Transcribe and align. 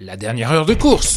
La 0.00 0.16
dernière 0.16 0.52
heure 0.52 0.64
de 0.64 0.74
course. 0.74 1.16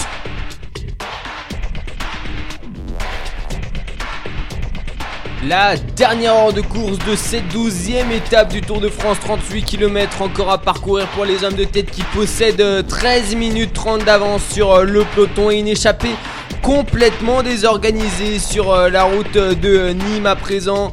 La 5.48 5.78
dernière 5.78 6.34
heure 6.34 6.52
de 6.52 6.62
course 6.62 6.98
de 7.06 7.16
cette 7.16 7.48
douzième 7.50 8.12
étape 8.12 8.52
du 8.52 8.62
Tour 8.62 8.82
de 8.82 8.90
France, 8.90 9.20
38 9.20 9.62
km 9.66 10.24
encore 10.24 10.50
à 10.50 10.58
parcourir 10.58 11.06
pour 11.10 11.26
les 11.26 11.44
hommes 11.44 11.54
de 11.54 11.64
tête 11.64 11.92
qui 11.92 12.02
possèdent 12.02 12.88
13 12.88 13.36
minutes 13.36 13.74
30 13.74 14.04
d'avance 14.04 14.44
sur 14.52 14.72
euh, 14.72 14.84
le 14.84 15.06
peloton 15.14 15.52
et 15.52 15.60
une 15.60 15.68
échappée 15.68 16.16
complètement 16.64 17.44
désorganisée 17.44 18.40
sur 18.40 18.74
euh, 18.74 18.90
la 18.90 19.04
route 19.04 19.34
de 19.34 19.90
Nîmes 19.90 20.26
à 20.26 20.36
présent. 20.36 20.92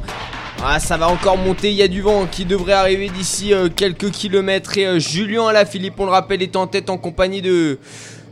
Ah, 0.61 0.79
ça 0.79 0.97
va 0.97 1.07
encore 1.07 1.37
monter, 1.37 1.71
il 1.71 1.77
y 1.77 1.81
a 1.81 1.87
du 1.87 2.01
vent 2.01 2.27
qui 2.27 2.43
devrait 2.43 2.73
arriver 2.73 3.09
d'ici 3.09 3.53
euh, 3.53 3.69
quelques 3.73 4.11
kilomètres 4.11 4.77
et 4.77 4.99
Julien 4.99 5.47
Alaphilippe, 5.47 5.99
on 5.99 6.05
le 6.05 6.11
rappelle, 6.11 6.41
est 6.41 6.55
en 6.57 6.67
tête 6.67 6.89
en 6.89 6.97
compagnie 6.97 7.41
de 7.41 7.79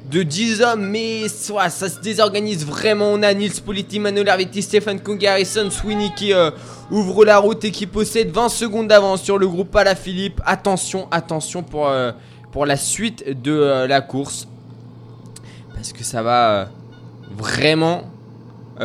de 0.09 0.23
10 0.23 0.61
hommes, 0.61 0.87
mais 0.87 1.27
soit 1.27 1.69
ça 1.69 1.89
se 1.89 1.99
désorganise 1.99 2.65
vraiment. 2.65 3.11
On 3.11 3.23
a 3.23 3.33
Nils 3.33 3.61
Politi, 3.61 3.99
Manuel 3.99 4.29
Arviti, 4.29 4.61
Stephen 4.61 4.99
Kung, 4.99 5.23
Harrison 5.25 5.69
Sweeney 5.69 6.11
qui 6.15 6.33
euh, 6.33 6.51
ouvre 6.91 7.25
la 7.25 7.39
route 7.39 7.63
et 7.65 7.71
qui 7.71 7.87
possède 7.87 8.29
20 8.31 8.49
secondes 8.49 8.87
d'avance 8.87 9.21
sur 9.21 9.37
le 9.37 9.47
groupe 9.47 9.77
Philippe. 10.01 10.41
Attention, 10.45 11.07
attention 11.11 11.63
pour, 11.63 11.87
euh, 11.87 12.11
la 12.65 12.77
suite 12.77 13.43
de 13.43 13.51
euh, 13.51 13.87
la 13.87 14.01
course. 14.01 14.47
Parce 15.75 15.93
que 15.93 16.03
ça 16.03 16.23
va 16.23 16.69
vraiment 17.29 18.05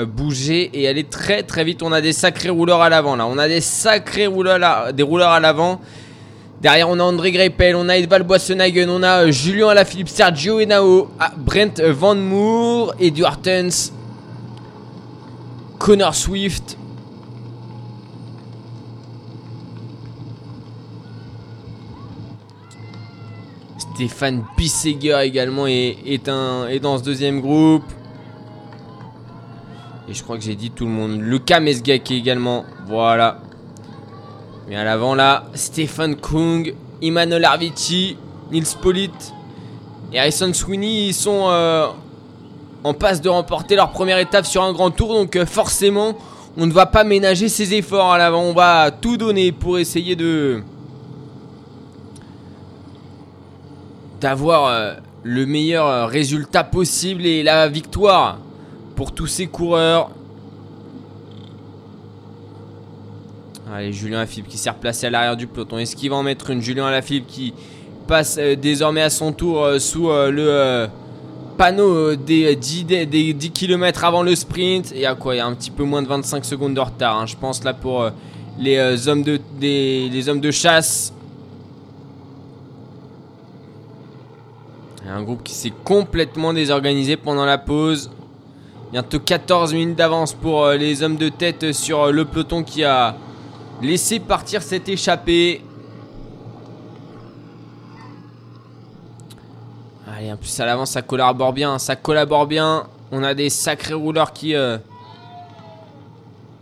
bouger 0.06 0.70
et 0.74 0.88
aller 0.88 1.04
très 1.04 1.42
très 1.42 1.64
vite. 1.64 1.82
On 1.82 1.92
a 1.92 2.00
des 2.00 2.12
sacrés 2.12 2.50
rouleurs 2.50 2.80
à 2.80 2.88
l'avant 2.88 3.16
là. 3.16 3.26
On 3.26 3.38
a 3.38 3.48
des 3.48 3.60
sacrés 3.60 4.26
rouleurs, 4.26 4.92
des 4.92 5.02
rouleurs 5.02 5.30
à 5.30 5.40
l'avant. 5.40 5.80
Derrière, 6.62 6.88
on 6.88 7.00
a 7.00 7.02
André 7.02 7.32
Greipel, 7.32 7.74
on 7.74 7.88
a 7.88 7.96
Edval 7.96 8.22
Boissonhagen, 8.22 8.88
on 8.88 9.02
a 9.02 9.24
euh, 9.24 9.32
Julien 9.32 9.70
Alaphilippe, 9.70 10.08
Sergio 10.08 10.60
Enao, 10.60 11.08
ah, 11.18 11.32
Brent 11.36 11.80
Van 11.80 12.14
Moor, 12.14 12.94
Edward 13.00 13.42
Tens, 13.42 13.92
Connor 15.80 16.14
Swift. 16.14 16.78
Stéphane 23.76 24.44
Bisseger 24.56 25.18
également 25.24 25.66
est, 25.66 25.96
est 26.06 26.24
dans 26.24 26.96
ce 26.96 27.02
deuxième 27.02 27.40
groupe. 27.40 27.82
Et 30.12 30.14
je 30.14 30.22
crois 30.22 30.36
que 30.36 30.44
j'ai 30.44 30.56
dit 30.56 30.70
tout 30.70 30.84
le 30.84 30.90
monde. 30.90 31.22
Lucas 31.22 31.58
Mesgaki 31.58 32.14
également. 32.16 32.66
Voilà. 32.86 33.38
Mais 34.68 34.76
à 34.76 34.84
l'avant 34.84 35.14
là, 35.14 35.44
Stephen 35.54 36.16
Kung, 36.16 36.74
Immanuel 37.00 37.46
Arvici, 37.46 38.18
Nils 38.50 38.66
Polit 38.82 39.10
et 40.12 40.18
Harrison 40.18 40.52
Sweeney, 40.52 41.06
ils 41.06 41.14
sont 41.14 41.46
euh, 41.48 41.86
en 42.84 42.92
passe 42.92 43.22
de 43.22 43.30
remporter 43.30 43.74
leur 43.74 43.90
première 43.90 44.18
étape 44.18 44.44
sur 44.44 44.62
un 44.62 44.74
grand 44.74 44.90
tour. 44.90 45.14
Donc 45.14 45.34
euh, 45.34 45.46
forcément, 45.46 46.14
on 46.58 46.66
ne 46.66 46.72
va 46.72 46.84
pas 46.84 47.04
ménager 47.04 47.48
ses 47.48 47.72
efforts 47.72 48.12
à 48.12 48.18
l'avant. 48.18 48.42
On 48.42 48.52
va 48.52 48.90
tout 48.90 49.16
donner 49.16 49.50
pour 49.50 49.78
essayer 49.78 50.14
de... 50.14 50.62
d'avoir 54.20 54.66
euh, 54.66 54.92
le 55.22 55.46
meilleur 55.46 56.06
résultat 56.10 56.64
possible 56.64 57.24
et 57.24 57.42
la 57.42 57.66
victoire 57.68 58.36
pour 58.94 59.12
tous 59.12 59.26
ces 59.26 59.46
coureurs. 59.46 60.10
Allez, 63.74 63.92
Julien 63.92 64.18
Lafilippe 64.18 64.48
qui 64.48 64.58
s'est 64.58 64.68
replacé 64.68 65.06
à 65.06 65.10
l'arrière 65.10 65.36
du 65.36 65.46
peloton. 65.46 65.78
Est-ce 65.78 65.96
qu'il 65.96 66.10
va 66.10 66.16
en 66.16 66.22
mettre 66.22 66.50
une? 66.50 66.60
Julien 66.60 66.90
Lafilippe 66.90 67.26
qui 67.26 67.54
passe 68.06 68.36
euh, 68.38 68.54
désormais 68.54 69.00
à 69.00 69.08
son 69.08 69.32
tour 69.32 69.64
euh, 69.64 69.78
sous 69.78 70.10
euh, 70.10 70.30
le 70.30 70.88
panneau 71.56 72.14
des 72.14 72.54
10, 72.54 72.84
des, 72.84 73.06
10, 73.06 73.50
km 73.50 74.04
avant 74.04 74.22
le 74.22 74.34
sprint. 74.34 74.92
Et 74.94 75.06
à 75.06 75.14
quoi? 75.14 75.34
Il 75.34 75.38
y 75.38 75.40
a 75.40 75.46
un 75.46 75.54
petit 75.54 75.70
peu 75.70 75.84
moins 75.84 76.02
de 76.02 76.08
25 76.08 76.44
secondes 76.44 76.74
de 76.74 76.80
retard. 76.80 77.18
Hein. 77.18 77.26
Je 77.26 77.36
pense 77.36 77.64
là 77.64 77.72
pour 77.72 78.10
les, 78.58 79.08
hommes 79.08 79.22
de, 79.22 79.40
des, 79.58 80.10
les 80.10 80.28
hommes 80.28 80.40
de 80.40 80.50
chasse. 80.50 81.14
Un 85.08 85.22
groupe 85.22 85.42
qui 85.42 85.54
s'est 85.54 85.72
complètement 85.84 86.52
désorganisé 86.52 87.16
pendant 87.16 87.44
la 87.44 87.58
pause. 87.58 88.10
Bientôt 88.92 89.20
14 89.20 89.72
minutes 89.72 89.96
d'avance 89.96 90.34
pour 90.34 90.68
les 90.68 91.02
hommes 91.02 91.16
de 91.16 91.30
tête 91.30 91.72
sur 91.72 92.12
le 92.12 92.26
peloton 92.26 92.62
qui 92.62 92.84
a 92.84 93.16
Laissez 93.82 94.20
partir 94.20 94.62
cette 94.62 94.88
échappée. 94.88 95.60
Allez, 100.06 100.30
en 100.30 100.36
plus 100.36 100.60
à 100.60 100.66
l'avant, 100.66 100.84
ça 100.84 101.02
collabore 101.02 101.52
bien. 101.52 101.78
Ça 101.78 101.96
collabore 101.96 102.46
bien. 102.46 102.86
On 103.10 103.24
a 103.24 103.34
des 103.34 103.48
sacrés 103.48 103.94
rouleurs 103.94 104.32
qui, 104.32 104.54
euh, 104.54 104.76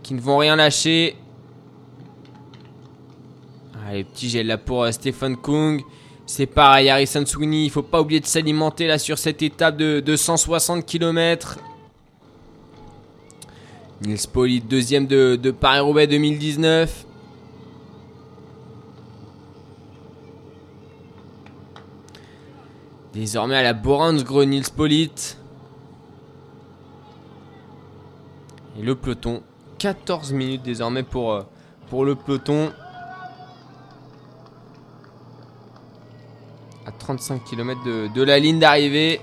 qui 0.01 0.15
ne 0.15 0.21
vont 0.21 0.37
rien 0.37 0.55
lâcher. 0.55 1.15
Allez, 3.87 4.03
petit 4.05 4.29
gel 4.29 4.47
là 4.47 4.57
pour 4.57 4.83
euh, 4.83 4.91
Stephen 4.91 5.35
Kung. 5.35 5.81
C'est 6.25 6.47
pareil, 6.47 6.89
Harrison 6.89 7.25
Sweeney. 7.25 7.65
Il 7.65 7.69
faut 7.69 7.83
pas 7.83 8.01
oublier 8.01 8.21
de 8.21 8.25
s'alimenter 8.25 8.87
là 8.87 8.97
sur 8.97 9.19
cette 9.19 9.43
étape 9.43 9.77
de, 9.77 9.99
de 9.99 10.15
160 10.15 10.85
km. 10.85 11.59
Nils 14.01 14.27
Polit, 14.33 14.61
deuxième 14.61 15.05
de, 15.05 15.51
Paris-Roubaix 15.51 16.07
2019. 16.07 17.05
Désormais 23.13 23.57
à 23.57 23.61
la 23.61 23.73
Borans 23.73 24.15
Gronils 24.15 24.71
Polit. 24.75 25.37
Et 28.79 28.81
le 28.81 28.95
peloton. 28.95 29.43
14 29.77 30.33
minutes 30.33 30.63
désormais 30.63 31.03
pour, 31.03 31.33
euh, 31.33 31.43
pour 31.89 32.03
le 32.03 32.15
peloton. 32.15 32.71
À 36.87 36.91
35 36.91 37.43
km 37.43 37.83
de, 37.83 38.07
de 38.07 38.23
la 38.23 38.39
ligne 38.39 38.57
d'arrivée. 38.57 39.21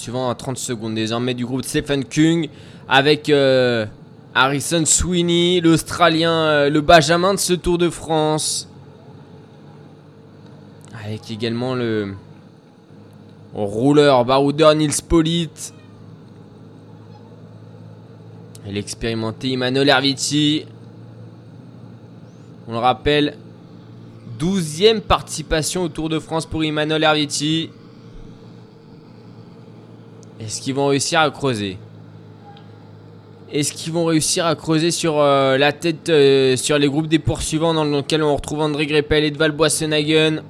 Poursuivants 0.00 0.30
à 0.30 0.34
30 0.34 0.56
secondes 0.56 0.94
désormais 0.94 1.34
du 1.34 1.44
groupe 1.44 1.62
Stephen 1.62 2.06
Kung 2.06 2.48
avec 2.88 3.28
euh, 3.28 3.84
Harrison 4.34 4.86
Sweeney, 4.86 5.60
l'Australien, 5.60 6.32
euh, 6.32 6.70
le 6.70 6.80
Benjamin 6.80 7.34
de 7.34 7.38
ce 7.38 7.52
Tour 7.52 7.76
de 7.76 7.90
France. 7.90 8.66
Avec 11.04 11.30
également 11.30 11.74
le 11.74 12.14
rouleur, 13.52 14.24
baroudeur 14.24 14.74
Nils 14.74 15.02
Polit. 15.06 15.50
Et 18.66 18.72
l'expérimenté 18.72 19.52
Emmanuel 19.52 19.90
Herviti. 19.90 20.64
On 22.68 22.72
le 22.72 22.78
rappelle, 22.78 23.36
12e 24.38 25.02
participation 25.02 25.82
au 25.82 25.88
Tour 25.90 26.08
de 26.08 26.18
France 26.18 26.46
pour 26.46 26.64
Emmanuel 26.64 27.02
Herviti. 27.02 27.68
Est-ce 30.50 30.60
qu'ils 30.62 30.74
vont 30.74 30.88
réussir 30.88 31.20
à 31.20 31.30
creuser? 31.30 31.78
Est-ce 33.52 33.72
qu'ils 33.72 33.92
vont 33.92 34.04
réussir 34.04 34.46
à 34.46 34.56
creuser 34.56 34.90
sur 34.90 35.20
euh, 35.20 35.56
la 35.56 35.70
tête, 35.70 36.08
euh, 36.08 36.56
sur 36.56 36.76
les 36.76 36.88
groupes 36.88 37.06
des 37.06 37.20
poursuivants 37.20 37.72
dans 37.72 37.84
lesquels 37.84 38.24
on 38.24 38.34
retrouve 38.34 38.58
André 38.58 38.86
Greppel 38.86 39.22
et 39.22 39.30
Val 39.30 39.52
Boissenhagen 39.52 40.42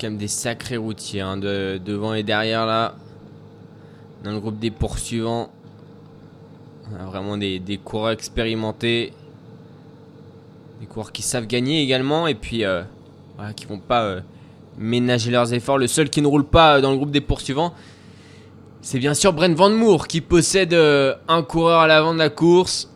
quand 0.00 0.08
même 0.08 0.16
des 0.16 0.28
sacrés 0.28 0.76
routiers 0.76 1.20
hein, 1.20 1.36
de, 1.36 1.80
devant 1.84 2.14
et 2.14 2.22
derrière 2.22 2.66
là. 2.66 2.94
Dans 4.24 4.32
le 4.32 4.40
groupe 4.40 4.58
des 4.58 4.70
poursuivants. 4.70 5.50
On 6.92 7.00
a 7.00 7.04
vraiment 7.04 7.36
des, 7.36 7.80
coureurs 7.82 8.10
expérimentés. 8.10 9.12
Des 10.80 10.86
coureurs 10.86 11.12
qui 11.12 11.22
savent 11.22 11.46
gagner 11.46 11.82
également. 11.82 12.26
Et 12.26 12.34
puis 12.34 12.64
euh, 12.64 12.82
voilà, 13.36 13.52
qui 13.52 13.66
vont 13.66 13.78
pas 13.78 14.16
ménager 14.76 15.30
leurs 15.30 15.52
efforts. 15.52 15.78
Le 15.78 15.86
seul 15.86 16.10
qui 16.10 16.20
ne 16.22 16.26
roule 16.26 16.44
pas 16.44 16.80
dans 16.80 16.90
le 16.90 16.96
groupe 16.96 17.10
des 17.10 17.20
poursuivants, 17.20 17.74
c'est 18.82 18.98
bien 18.98 19.14
sûr 19.14 19.32
Brent 19.32 19.54
Van 19.54 19.70
Moor 19.70 20.06
qui 20.06 20.20
possède 20.20 20.74
un 20.74 21.42
coureur 21.42 21.80
à 21.80 21.86
l'avant 21.86 22.12
de 22.12 22.18
la 22.18 22.30
course. 22.30 22.89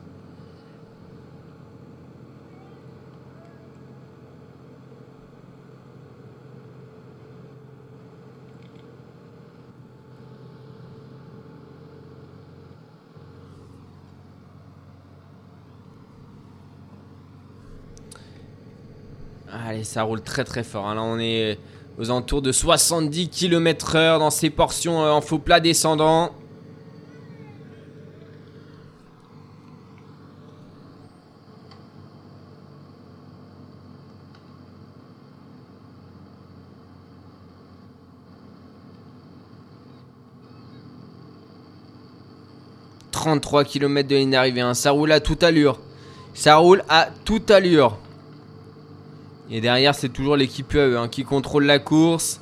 Allez, 19.84 19.90
ça 19.90 20.02
roule 20.04 20.22
très 20.22 20.44
très 20.44 20.64
fort. 20.64 20.86
hein. 20.88 20.94
Là, 20.94 21.02
on 21.02 21.18
est 21.18 21.58
aux 21.98 22.10
alentours 22.10 22.40
de 22.40 22.52
70 22.52 23.28
km/h 23.28 24.18
dans 24.18 24.30
ces 24.30 24.48
portions 24.48 25.04
euh, 25.04 25.10
en 25.10 25.20
faux 25.20 25.38
plat 25.38 25.60
descendant. 25.60 26.30
«33 43.10 43.64
km 43.64 44.08
de 44.08 44.16
ligne 44.16 44.30
d'arrivée, 44.30 44.60
hein. 44.60 44.74
ça 44.74 44.90
roule 44.90 45.12
à 45.12 45.20
toute 45.20 45.42
allure. 45.42 45.78
Ça 46.34 46.56
roule 46.56 46.82
à 46.88 47.08
toute 47.24 47.50
allure. 47.50 47.98
Et 49.50 49.60
derrière, 49.60 49.94
c'est 49.94 50.08
toujours 50.08 50.36
l'équipe 50.36 50.72
UAE 50.72 50.96
hein, 50.96 51.08
qui 51.08 51.24
contrôle 51.24 51.64
la 51.64 51.78
course. 51.78 52.40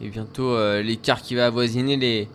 Et 0.00 0.08
bientôt, 0.08 0.50
euh, 0.50 0.82
l'écart 0.82 1.22
qui 1.22 1.34
va 1.34 1.46
avoisiner 1.46 1.96
les, 1.96 2.28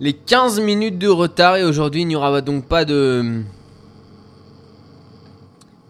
les 0.00 0.12
15 0.14 0.60
minutes 0.60 0.98
de 0.98 1.08
retard. 1.08 1.56
Et 1.56 1.64
aujourd'hui, 1.64 2.02
il 2.02 2.08
n'y 2.08 2.16
aura 2.16 2.40
donc 2.40 2.66
pas 2.66 2.84
de 2.84 3.42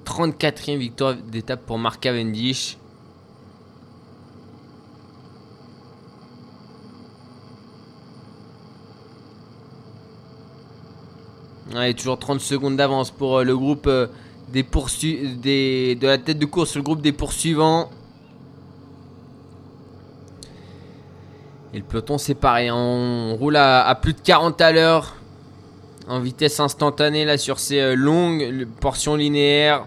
34e 0.05 0.77
victoire 0.77 1.15
d'étape 1.15 1.65
pour 1.65 1.79
Mark 1.79 2.01
Cavendish. 2.01 2.77
Ouais, 11.75 11.95
toujours 11.95 12.19
30 12.19 12.41
secondes 12.41 12.77
d'avance 12.77 13.11
pour 13.11 13.39
euh, 13.39 13.45
le 13.45 13.57
groupe 13.57 13.87
euh, 13.87 14.07
des 14.49 14.63
poursu 14.63 15.37
de 15.43 16.07
la 16.07 16.19
tête 16.19 16.39
de 16.39 16.45
course, 16.45 16.77
le 16.77 16.83
groupe 16.83 17.01
des 17.01 17.13
poursuivants. 17.13 17.89
Et 21.73 21.79
le 21.79 21.85
peloton 21.85 22.19
c'est 22.19 22.35
pareil, 22.35 22.71
on 22.71 23.35
roule 23.37 23.57
à, 23.57 23.87
à 23.87 23.95
plus 23.95 24.13
de 24.13 24.21
40 24.21 24.61
à 24.61 24.73
l'heure 24.73 25.17
en 26.09 26.21
vitesse 26.21 26.61
instantanée 26.61 27.25
là 27.25 27.39
sur 27.39 27.59
ces 27.59 27.81
euh, 27.81 27.95
longues 27.95 28.67
portions 28.81 29.17
linéaires. 29.17 29.87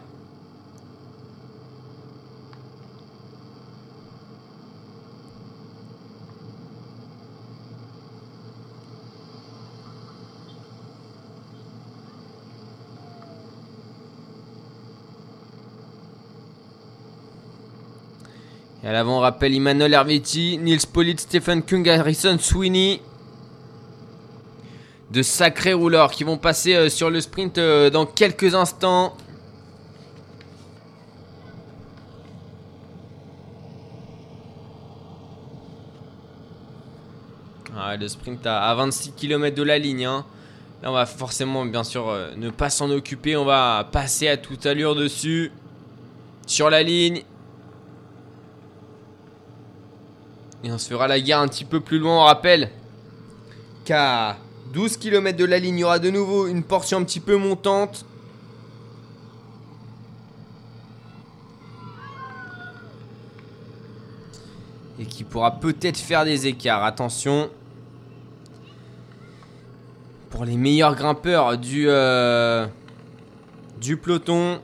Et 18.85 18.87
à 18.87 18.91
l'avant, 18.91 19.17
on 19.17 19.21
rappelle 19.21 19.55
Emmanuel 19.55 19.93
Hervetti, 19.93 20.59
Nils 20.59 20.85
Polit, 20.85 21.17
Stephen 21.17 21.63
Kung, 21.63 21.89
Harrison 21.89 22.37
Sweeney. 22.39 23.01
De 25.09 25.23
sacrés 25.23 25.73
rouleurs 25.73 26.11
qui 26.11 26.23
vont 26.23 26.37
passer 26.37 26.75
euh, 26.75 26.89
sur 26.89 27.09
le 27.09 27.19
sprint 27.19 27.57
euh, 27.57 27.89
dans 27.89 28.05
quelques 28.05 28.53
instants. 28.53 29.17
Ah, 37.75 37.95
le 37.97 38.07
sprint 38.07 38.45
à, 38.45 38.69
à 38.69 38.75
26 38.75 39.13
km 39.13 39.55
de 39.55 39.63
la 39.63 39.77
ligne. 39.77 40.05
hein. 40.05 40.25
Là, 40.81 40.91
on 40.91 40.93
va 40.93 41.05
forcément, 41.05 41.65
bien 41.65 41.83
sûr, 41.83 42.09
euh, 42.09 42.31
ne 42.37 42.49
pas 42.49 42.69
s'en 42.69 42.89
occuper. 42.89 43.35
On 43.35 43.45
va 43.45 43.87
passer 43.91 44.27
à 44.27 44.37
toute 44.37 44.65
allure 44.65 44.95
dessus. 44.95 45.51
Sur 46.45 46.69
la 46.69 46.83
ligne. 46.83 47.23
Et 50.65 50.71
on 50.71 50.79
se 50.79 50.89
fera 50.89 51.07
la 51.07 51.19
guerre 51.19 51.41
un 51.41 51.47
petit 51.47 51.63
peu 51.63 51.79
plus 51.79 51.99
loin. 51.99 52.21
On 52.21 52.23
rappelle 52.23 52.71
qu'à 53.85 54.35
12 54.73 54.97
km 54.97 55.37
de 55.37 55.45
la 55.45 55.59
ligne, 55.59 55.77
il 55.77 55.81
y 55.81 55.83
aura 55.83 55.99
de 55.99 56.09
nouveau 56.09 56.47
une 56.47 56.63
portion 56.63 56.97
un 56.97 57.03
petit 57.03 57.19
peu 57.19 57.35
montante. 57.35 58.03
Et 64.97 65.05
qui 65.05 65.23
pourra 65.23 65.59
peut-être 65.59 65.99
faire 65.99 66.25
des 66.25 66.47
écarts. 66.47 66.83
Attention. 66.83 67.51
Pour 70.31 70.45
les 70.45 70.57
meilleurs 70.57 70.95
grimpeurs 70.95 71.59
du, 71.59 71.85
euh, 71.89 72.65
du 73.79 73.97
peloton. 73.97 74.59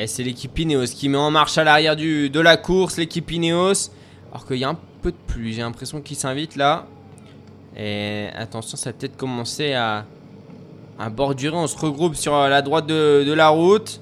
Et 0.00 0.06
c'est 0.06 0.22
l'équipe 0.22 0.56
Ineos 0.56 0.86
qui 0.94 1.08
met 1.08 1.18
en 1.18 1.32
marche 1.32 1.58
à 1.58 1.64
l'arrière 1.64 1.96
de 1.96 2.40
la 2.40 2.56
course, 2.56 2.98
l'équipe 2.98 3.28
Ineos. 3.32 3.90
Alors 4.30 4.46
qu'il 4.46 4.58
y 4.58 4.64
a 4.64 4.68
un 4.68 4.78
peu 5.02 5.10
de 5.10 5.16
pluie, 5.26 5.54
j'ai 5.54 5.62
l'impression 5.62 6.00
qu'il 6.00 6.16
s'invite 6.16 6.54
là. 6.54 6.86
Et 7.76 8.28
attention, 8.36 8.76
ça 8.76 8.90
va 8.90 8.96
peut-être 8.96 9.16
commencer 9.16 9.72
à, 9.72 10.06
à 11.00 11.10
bordurer. 11.10 11.56
On 11.56 11.66
se 11.66 11.76
regroupe 11.76 12.14
sur 12.14 12.32
la 12.32 12.62
droite 12.62 12.86
de, 12.86 13.24
de 13.26 13.32
la 13.32 13.48
route. 13.48 14.00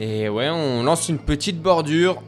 Et 0.00 0.28
ouais, 0.28 0.48
on 0.48 0.82
lance 0.82 1.08
une 1.08 1.18
petite 1.18 1.62
bordure. 1.62 2.20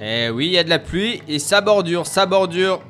Eh 0.00 0.30
oui, 0.30 0.46
il 0.46 0.52
y 0.52 0.58
a 0.58 0.62
de 0.62 0.68
la 0.68 0.78
pluie 0.78 1.20
et 1.26 1.40
ça 1.40 1.60
bordure, 1.60 2.06
ça 2.06 2.24
bordure. 2.24 2.80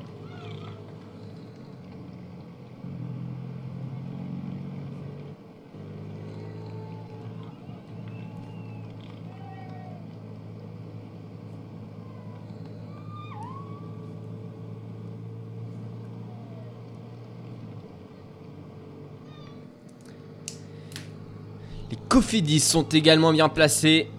Les 21.90 21.96
Cofidis 22.06 22.60
sont 22.60 22.82
également 22.82 23.32
bien 23.32 23.48
placés. 23.48 24.10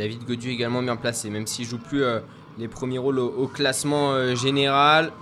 David 0.00 0.24
Godu 0.24 0.48
également 0.48 0.82
bien 0.82 0.96
placé, 0.96 1.28
même 1.28 1.46
s'il 1.46 1.66
joue 1.66 1.76
plus 1.76 2.02
euh, 2.02 2.20
les 2.58 2.68
premiers 2.68 2.96
rôles 2.96 3.18
au, 3.18 3.26
au 3.26 3.46
classement 3.46 4.12
euh, 4.12 4.34
général. 4.34 5.12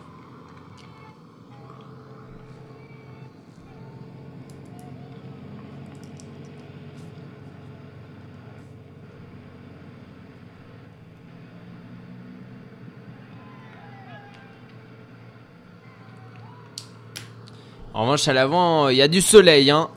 En 17.94 18.02
revanche, 18.02 18.28
à 18.28 18.32
l'avant, 18.32 18.90
il 18.90 18.96
y 18.96 19.02
a 19.02 19.08
du 19.08 19.20
soleil. 19.20 19.72
Hein. 19.72 19.90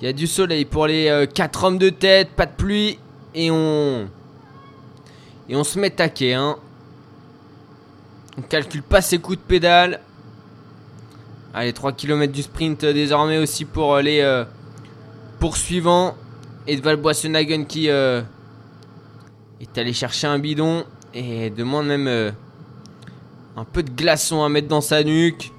Il 0.00 0.04
y 0.04 0.08
a 0.08 0.12
du 0.12 0.26
soleil 0.26 0.64
pour 0.66 0.86
les 0.86 1.26
4 1.32 1.64
hommes 1.64 1.78
de 1.78 1.88
tête, 1.88 2.30
pas 2.30 2.46
de 2.46 2.52
pluie. 2.52 2.98
Et 3.34 3.50
on. 3.50 4.08
Et 5.48 5.56
on 5.56 5.64
se 5.64 5.78
met 5.78 5.90
taquet. 5.90 6.34
Hein. 6.34 6.56
On 8.38 8.42
calcule 8.42 8.82
pas 8.82 9.00
ses 9.00 9.18
coups 9.18 9.38
de 9.38 9.42
pédale. 9.42 10.00
Allez, 11.54 11.72
3 11.72 11.92
km 11.92 12.30
du 12.32 12.42
sprint 12.42 12.84
désormais 12.84 13.38
aussi 13.38 13.64
pour 13.64 13.96
les 13.98 14.44
poursuivants. 15.38 16.14
Et 16.66 16.76
Valboissenagen 16.76 17.64
qui 17.64 17.86
est 17.86 18.24
allé 19.76 19.92
chercher 19.94 20.26
un 20.26 20.38
bidon 20.38 20.84
et 21.14 21.48
demande 21.48 21.86
même 21.86 22.34
un 23.56 23.64
peu 23.64 23.82
de 23.82 23.90
glaçon 23.90 24.44
à 24.44 24.50
mettre 24.50 24.68
dans 24.68 24.82
sa 24.82 25.02
nuque. 25.02 25.52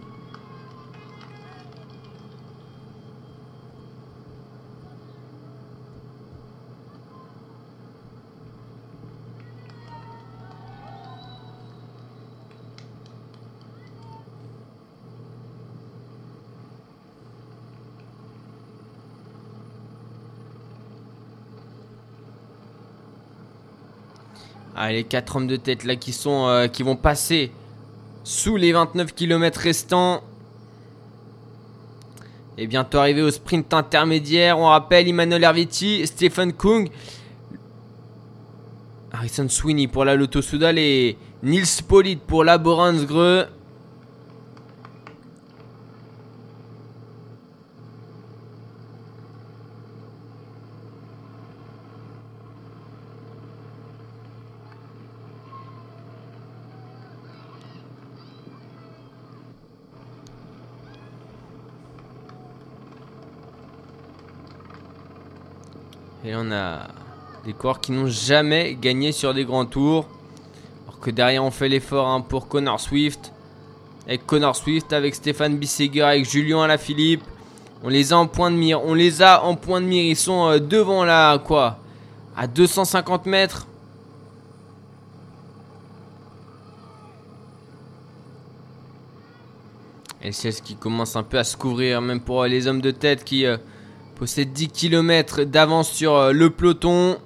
Allez, 24.87 24.99
les 24.99 25.03
4 25.03 25.35
hommes 25.35 25.47
de 25.47 25.57
tête 25.57 25.83
là 25.83 25.97
qui 25.97 26.13
sont 26.13 26.47
euh, 26.47 26.67
qui 26.69 26.81
vont 26.81 26.95
passer 26.95 27.51
sous 28.23 28.55
les 28.55 28.71
29 28.71 29.13
km 29.13 29.59
restants. 29.59 30.23
Et 32.57 32.67
bientôt 32.67 32.99
arrivé 32.99 33.21
au 33.21 33.29
sprint 33.29 33.73
intermédiaire. 33.73 34.57
On 34.57 34.67
rappelle 34.67 35.05
Emmanuel 35.05 35.43
Herviti, 35.43 36.07
Stephen 36.07 36.53
Kung, 36.53 36.89
Harrison 39.11 39.49
Sweeney 39.49 39.89
pour 39.89 40.05
la 40.05 40.15
Lotto 40.15 40.41
Soudal 40.41 40.79
et 40.79 41.17
Nils 41.43 41.83
Polit 41.85 42.15
pour 42.15 42.45
la 42.45 42.57
Boransgreux. 42.57 43.47
On 66.37 66.51
a 66.51 66.87
des 67.45 67.53
coureurs 67.53 67.79
qui 67.79 67.91
n'ont 67.91 68.07
jamais 68.07 68.75
gagné 68.75 69.11
sur 69.11 69.33
des 69.33 69.45
grands 69.45 69.65
tours. 69.65 70.07
Alors 70.85 70.99
que 70.99 71.11
derrière, 71.11 71.43
on 71.43 71.51
fait 71.51 71.69
l'effort 71.69 72.07
hein, 72.07 72.21
pour 72.21 72.47
Connor 72.47 72.79
Swift. 72.79 73.31
Avec 74.05 74.25
Connor 74.25 74.55
Swift, 74.55 74.93
avec 74.93 75.15
Stéphane 75.15 75.57
Bisseger, 75.57 76.01
avec 76.01 76.29
Julien 76.29 76.61
Alaphilippe. 76.61 77.23
On 77.83 77.89
les 77.89 78.13
a 78.13 78.17
en 78.17 78.27
point 78.27 78.51
de 78.51 78.55
mire. 78.55 78.83
On 78.83 78.93
les 78.93 79.21
a 79.21 79.43
en 79.43 79.55
point 79.55 79.81
de 79.81 79.85
mire. 79.85 80.03
Ils 80.03 80.15
sont 80.15 80.47
euh, 80.47 80.59
devant 80.59 81.03
là, 81.03 81.37
quoi 81.39 81.79
À 82.35 82.47
250 82.47 83.25
mètres. 83.25 83.67
Et 90.21 90.31
c'est 90.31 90.51
ce 90.51 90.61
qui 90.61 90.75
commence 90.75 91.15
un 91.15 91.23
peu 91.23 91.37
à 91.37 91.43
se 91.43 91.55
couvrir, 91.55 92.01
même 92.01 92.19
pour 92.19 92.43
les 92.45 92.67
hommes 92.67 92.81
de 92.81 92.91
tête 92.91 93.23
qui... 93.23 93.45
Euh, 93.45 93.57
possède 94.17 94.51
10 94.51 94.69
km 94.69 95.43
d'avance 95.43 95.91
sur 95.91 96.15
euh, 96.15 96.31
le 96.31 96.49
peloton. 96.49 97.17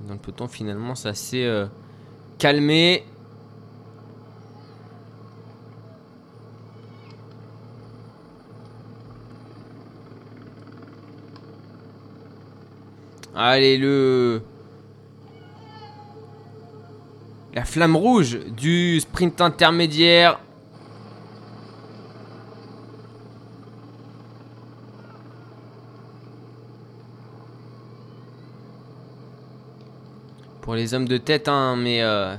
Dans 0.00 0.14
le 0.14 0.18
peloton, 0.18 0.48
finalement, 0.48 0.96
ça 0.96 1.14
s'est 1.14 1.44
euh, 1.44 1.66
calmé. 2.38 3.04
Allez, 13.36 13.78
le... 13.78 14.42
La 17.54 17.64
flamme 17.64 17.94
rouge 17.94 18.40
du 18.56 18.98
sprint 18.98 19.40
intermédiaire. 19.40 20.40
Les 30.74 30.94
hommes 30.94 31.08
de 31.08 31.16
tête, 31.16 31.48
hein, 31.48 31.76
mais 31.76 32.02
euh, 32.02 32.36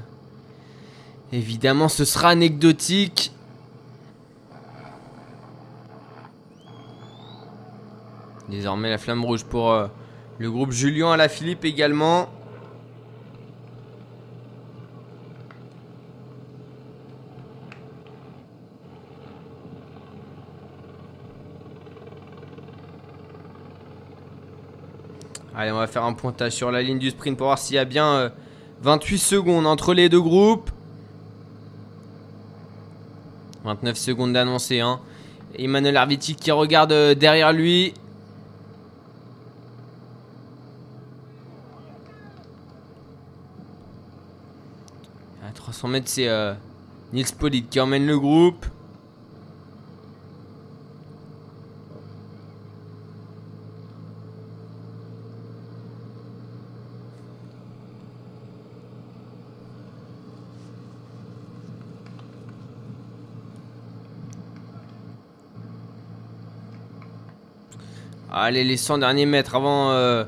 évidemment 1.32 1.90
ce 1.90 2.06
sera 2.06 2.30
anecdotique. 2.30 3.32
Désormais 8.50 8.90
la 8.90 8.98
flamme 8.98 9.26
rouge 9.26 9.44
pour 9.44 9.72
euh, 9.72 9.88
le 10.38 10.52
groupe 10.52 10.72
Julien 10.72 11.12
à 11.12 11.18
la 11.18 11.30
Philippe 11.30 11.66
également. 11.66 12.30
Allez, 25.66 25.74
on 25.74 25.78
va 25.78 25.88
faire 25.88 26.04
un 26.04 26.14
pointage 26.14 26.52
sur 26.52 26.70
la 26.70 26.84
ligne 26.84 27.00
du 27.00 27.10
sprint 27.10 27.36
pour 27.36 27.48
voir 27.48 27.58
s'il 27.58 27.76
y 27.76 27.80
a 27.80 27.86
bien 27.86 28.32
28 28.84 29.16
euh, 29.16 29.18
secondes 29.18 29.66
entre 29.66 29.96
les 29.96 30.10
deux 30.10 30.22
groupes. 30.22 30.70
29 33.64 33.98
secondes 33.98 34.32
d'annoncer. 34.32 34.82
Hein. 34.82 35.00
Emmanuel 35.58 35.98
Arviti 35.98 36.36
qui 36.36 36.52
regarde 36.52 36.92
euh, 36.92 37.16
derrière 37.16 37.52
lui. 37.52 37.96
À 45.44 45.52
300 45.52 45.88
mètres, 45.88 46.10
c'est 46.10 46.28
euh, 46.28 46.54
Nils 47.12 47.34
Polit 47.40 47.64
qui 47.64 47.80
emmène 47.80 48.06
le 48.06 48.20
groupe. 48.20 48.68
Allez, 68.48 68.64
les 68.64 68.78
100 68.78 69.00
derniers 69.00 69.26
mètres 69.26 69.56
avant 69.56 69.90
euh, 69.90 70.24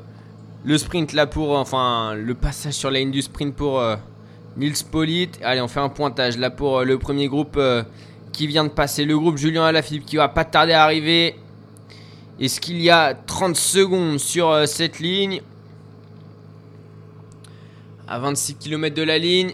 le 0.65 0.77
sprint 0.79 1.13
là 1.13 1.27
pour. 1.27 1.51
Enfin, 1.51 2.15
le 2.15 2.33
passage 2.33 2.73
sur 2.73 2.89
la 2.89 2.97
ligne 2.97 3.11
du 3.11 3.21
sprint 3.21 3.55
pour 3.55 3.79
euh, 3.79 3.95
Nils 4.57 4.73
Polit. 4.91 5.29
Allez, 5.43 5.61
on 5.61 5.67
fait 5.67 5.81
un 5.81 5.89
pointage 5.89 6.35
là 6.35 6.49
pour 6.49 6.79
euh, 6.79 6.83
le 6.83 6.97
premier 6.97 7.27
groupe 7.27 7.61
qui 8.31 8.47
vient 8.47 8.63
de 8.63 8.69
passer. 8.69 9.05
Le 9.05 9.19
groupe 9.19 9.37
Julien 9.37 9.65
Alaphilippe 9.65 10.07
qui 10.07 10.15
va 10.15 10.29
pas 10.29 10.45
tarder 10.45 10.73
à 10.73 10.83
arriver. 10.83 11.35
Est-ce 12.39 12.59
qu'il 12.59 12.81
y 12.81 12.89
a 12.89 13.13
30 13.13 13.55
secondes 13.55 14.17
sur 14.17 14.67
cette 14.67 14.97
ligne? 14.97 15.43
À 18.07 18.17
26 18.17 18.55
km 18.55 18.95
de 18.95 19.03
la 19.03 19.19
ligne. 19.19 19.51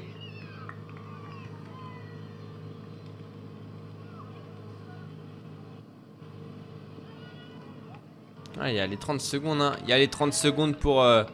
Ah, 8.65 8.72
il 8.72 8.75
y 8.75 8.79
a 8.79 8.88
les 8.88 8.96
30 8.96 9.20
secondes. 9.20 9.62
Hein. 9.62 9.75
Il 9.84 9.89
y 9.89 9.91
a 9.91 9.98
les 9.98 10.08
30 10.08 10.32
secondes 10.32 10.77
pour 10.77 11.03
euh, 11.03 11.25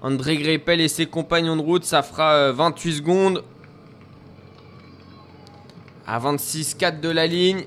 André 0.00 0.38
Greipel 0.38 0.80
et 0.80 0.88
ses 0.88 1.04
compagnons 1.04 1.54
de 1.54 1.60
route. 1.60 1.84
Ça 1.84 2.02
fera 2.02 2.52
28 2.52 2.90
euh, 2.90 2.94
secondes. 2.94 3.44
À 6.06 6.18
26-4 6.18 7.00
de 7.00 7.10
la 7.10 7.26
ligne. 7.26 7.64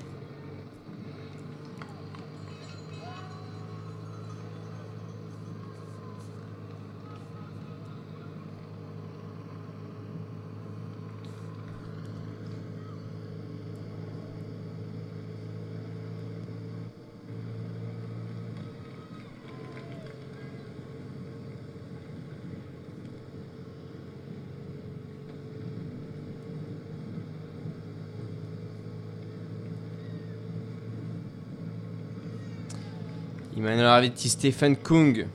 Emmanuel 33.64 33.86
Arviti, 33.86 34.28
Stephen 34.28 34.76
Kung. 34.76 35.26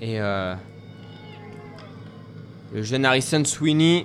Et 0.00 0.20
euh, 0.20 0.56
le 2.72 2.82
jeune 2.82 3.04
Harrison 3.04 3.44
Sweeney. 3.44 4.04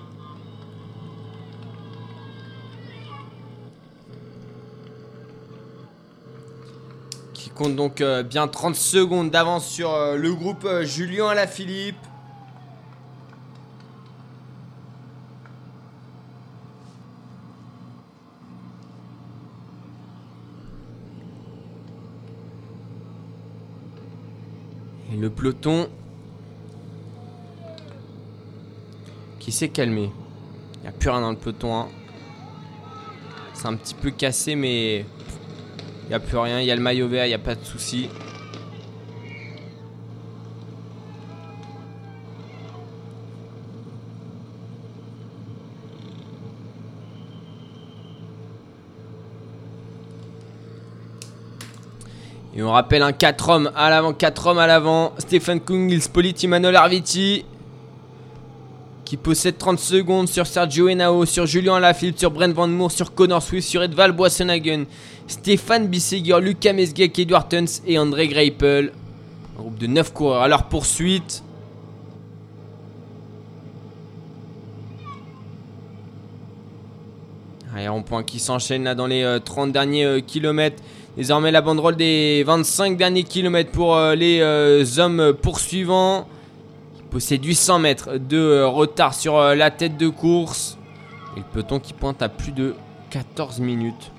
Qui 7.33 7.49
compte 7.49 7.75
donc 7.75 8.01
euh, 8.01 8.21
bien 8.21 8.47
30 8.47 8.75
secondes 8.75 9.31
d'avance 9.31 9.67
sur 9.67 9.91
euh, 9.91 10.15
le 10.15 10.31
groupe 10.35 10.69
Julien 10.83 11.29
Alaphilippe. 11.29 11.97
Et 25.11 25.15
le 25.15 25.26
peloton 25.37 25.87
qui 29.39 29.51
s'est 29.51 29.69
calmé. 29.69 30.11
Il 30.75 30.81
n'y 30.81 30.87
a 30.87 30.91
plus 30.91 31.09
rien 31.09 31.21
dans 31.21 31.31
le 31.31 31.37
peloton. 31.37 31.75
hein. 31.75 31.87
C'est 33.53 33.67
un 33.67 33.75
petit 33.75 33.95
peu 33.95 34.11
cassé, 34.11 34.55
mais 34.55 34.99
il 34.99 36.09
n'y 36.09 36.13
a 36.13 36.19
plus 36.19 36.37
rien. 36.37 36.59
Il 36.59 36.67
y 36.67 36.71
a 36.71 36.75
le 36.75 36.81
maillot 36.81 37.07
vert, 37.07 37.25
il 37.25 37.29
n'y 37.29 37.35
a 37.35 37.39
pas 37.39 37.55
de 37.55 37.63
souci. 37.63 38.09
Et 52.57 52.63
on 52.63 52.71
rappelle 52.71 53.03
un 53.03 53.11
4 53.11 53.49
hommes 53.49 53.71
à 53.75 53.91
l'avant, 53.91 54.13
4 54.13 54.47
hommes 54.47 54.57
à 54.57 54.65
l'avant. 54.65 55.13
Stephen 55.19 55.59
Kung, 55.59 55.85
Nils 55.85 56.09
Politi, 56.11 56.47
Manuel 56.47 56.75
Arviti. 56.75 57.45
Qui 59.05 59.15
possède 59.15 59.59
30 59.59 59.77
secondes 59.77 60.27
sur 60.27 60.47
Sergio 60.47 60.89
Henao, 60.89 61.25
sur 61.25 61.45
Julien 61.45 61.75
Alaphilippe, 61.75 62.17
sur 62.17 62.31
Brent 62.31 62.53
Van 62.53 62.67
Moor, 62.67 62.91
sur 62.91 63.13
Connor 63.13 63.43
Swift, 63.43 63.69
sur 63.69 63.83
Edval 63.83 64.11
Boissenhagen, 64.11 64.85
Stéphane 65.27 65.87
Bisseguer, 65.87 66.39
Lucas 66.41 66.73
Mesgek, 66.73 67.19
Edward 67.19 67.47
Tuns 67.47 67.83
et 67.85 67.99
André 67.99 68.27
Greipel. 68.27 68.91
Un 69.55 69.61
groupe 69.61 69.77
de 69.77 69.85
9 69.85 70.11
coureurs 70.11 70.41
à 70.41 70.47
leur 70.47 70.63
poursuite. 70.63 71.43
Allez, 77.75 77.87
rond-point 77.87 78.23
qui 78.23 78.39
s'enchaîne 78.39 78.83
là 78.83 78.95
dans 78.95 79.05
les 79.05 79.21
euh, 79.21 79.37
30 79.37 79.71
derniers 79.71 80.05
euh, 80.05 80.19
kilomètres. 80.21 80.81
Désormais 81.17 81.49
la 81.49 81.61
banderole 81.61 81.95
des 81.95 82.43
25 82.45 82.95
derniers 82.95 83.23
kilomètres 83.23 83.71
pour 83.71 83.95
euh, 83.95 84.13
les 84.13 84.39
euh, 84.39 84.85
hommes 84.99 85.33
poursuivants. 85.33 86.27
Qui 86.95 87.01
possèdent 87.09 87.43
800 87.43 87.79
mètres 87.79 88.17
de 88.17 88.37
euh, 88.37 88.67
retard 88.67 89.15
sur 89.15 89.39
la 89.39 89.71
tête 89.71 89.97
de 89.97 90.09
course. 90.09 90.77
Et 91.35 91.39
le 91.39 91.45
peloton 91.51 91.79
qui 91.79 91.93
pointe 91.93 92.21
à 92.21 92.29
plus 92.29 92.51
de 92.51 92.75
14 93.09 93.59
minutes. 93.61 94.11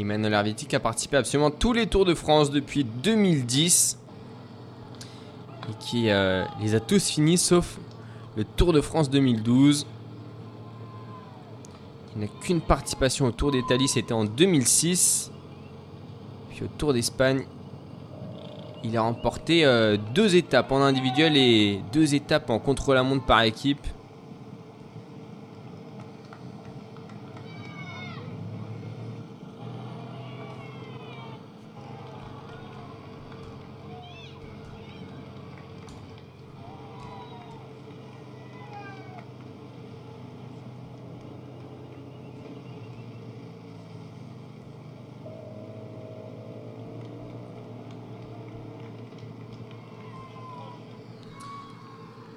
Emmanuel 0.00 0.32
Hervétique 0.32 0.68
qui 0.68 0.76
a 0.76 0.80
participé 0.80 1.16
à 1.16 1.20
absolument 1.20 1.50
tous 1.50 1.72
les 1.72 1.86
Tours 1.86 2.04
de 2.04 2.14
France 2.14 2.50
depuis 2.50 2.84
2010. 2.84 3.98
Et 5.68 5.74
qui 5.78 6.10
euh, 6.10 6.44
les 6.60 6.74
a 6.74 6.80
tous 6.80 7.06
finis 7.08 7.38
sauf 7.38 7.78
le 8.36 8.44
Tour 8.44 8.72
de 8.72 8.80
France 8.80 9.10
2012. 9.10 9.86
Il 12.14 12.22
n'a 12.22 12.28
qu'une 12.40 12.60
participation 12.60 13.26
au 13.26 13.30
Tour 13.30 13.52
d'Italie, 13.52 13.88
c'était 13.88 14.12
en 14.12 14.24
2006. 14.24 15.30
Puis 16.50 16.64
au 16.64 16.68
Tour 16.78 16.92
d'Espagne, 16.92 17.44
il 18.84 18.96
a 18.96 19.02
remporté 19.02 19.64
euh, 19.64 19.96
deux 20.14 20.34
étapes 20.36 20.72
en 20.72 20.82
individuel 20.82 21.36
et 21.36 21.80
deux 21.92 22.14
étapes 22.14 22.50
en 22.50 22.58
contre-la-montre 22.58 23.24
par 23.24 23.42
équipe. 23.42 23.86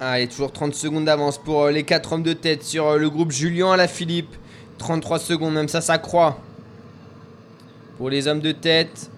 Allez, 0.08 0.28
toujours 0.28 0.52
30 0.52 0.72
secondes 0.72 1.04
d'avance 1.04 1.36
pour 1.36 1.64
euh, 1.64 1.72
les 1.72 1.82
4 1.82 2.12
hommes 2.12 2.22
de 2.22 2.32
tête 2.32 2.62
sur 2.62 2.86
euh, 2.86 2.96
le 2.96 3.10
groupe 3.10 3.32
Julien 3.32 3.72
Alaphilippe. 3.72 4.36
33 4.78 5.18
secondes, 5.18 5.54
même 5.54 5.66
ça 5.66 5.80
s'accroît. 5.80 6.38
Pour 7.98 8.08
les 8.08 8.28
hommes 8.28 8.38
de 8.38 8.52
tête. 8.52 9.10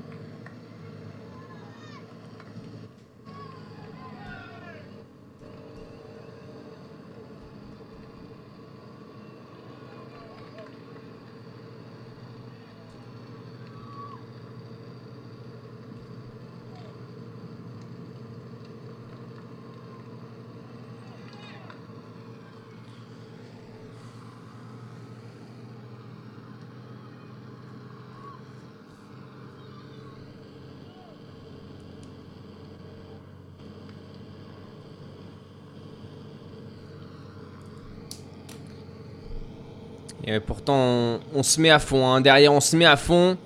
Et 40.28 40.32
euh, 40.32 40.37
pourtant, 40.48 41.20
on, 41.34 41.42
se 41.42 41.60
met 41.60 41.68
à 41.68 41.78
fond. 41.78 42.10
hein. 42.10 42.22
Derrière, 42.22 42.52
on 42.54 42.60
se 42.60 42.74
met 42.74 42.86
à 42.86 42.96
fond. 42.96 43.36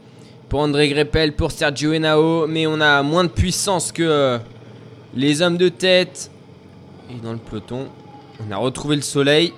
Pour 0.48 0.60
André 0.60 0.88
Greppel, 0.88 1.34
pour 1.34 1.50
Sergio 1.50 1.92
Henao. 1.92 2.46
Mais 2.46 2.66
on 2.68 2.80
a 2.80 3.02
moins 3.02 3.24
de 3.24 3.28
puissance 3.28 3.90
que 3.90 4.04
euh, 4.04 4.38
les 5.14 5.42
hommes 5.42 5.56
de 5.56 5.68
tête. 5.68 6.30
Et 7.10 7.20
dans 7.20 7.32
le 7.32 7.38
peloton, 7.38 7.88
on 8.40 8.50
a 8.52 8.56
retrouvé 8.56 8.94
le 8.94 9.02
soleil. 9.02 9.52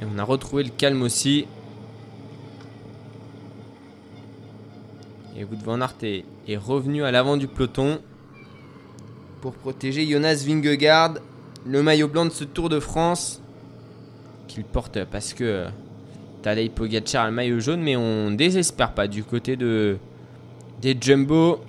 Et 0.00 0.04
on 0.14 0.18
a 0.18 0.24
retrouvé 0.24 0.62
le 0.64 0.70
calme 0.70 1.00
aussi. 1.02 1.46
Et 5.38 5.44
Wout 5.44 5.56
van 5.64 5.80
Aert 5.80 5.94
est, 6.02 6.24
est 6.46 6.56
revenu 6.58 7.02
à 7.02 7.10
l'avant 7.10 7.38
du 7.38 7.48
peloton. 7.48 7.98
Pour 9.40 9.54
protéger 9.54 10.06
Jonas 10.06 10.44
Vingegaard. 10.46 11.14
Le 11.64 11.82
maillot 11.82 12.08
blanc 12.08 12.26
de 12.26 12.30
ce 12.30 12.44
Tour 12.44 12.68
de 12.68 12.78
France 12.78 13.41
qu'il 14.52 14.64
porte 14.64 15.04
parce 15.10 15.32
que 15.32 15.44
euh, 15.44 15.68
Tadej 16.42 16.70
Pogacar 16.70 17.24
a 17.24 17.26
le 17.28 17.32
maillot 17.32 17.60
jaune, 17.60 17.80
mais 17.80 17.96
on 17.96 18.30
désespère 18.30 18.92
pas 18.92 19.08
du 19.08 19.24
côté 19.24 19.56
de 19.56 19.96
des 20.80 20.96
Jumbo 21.00 21.60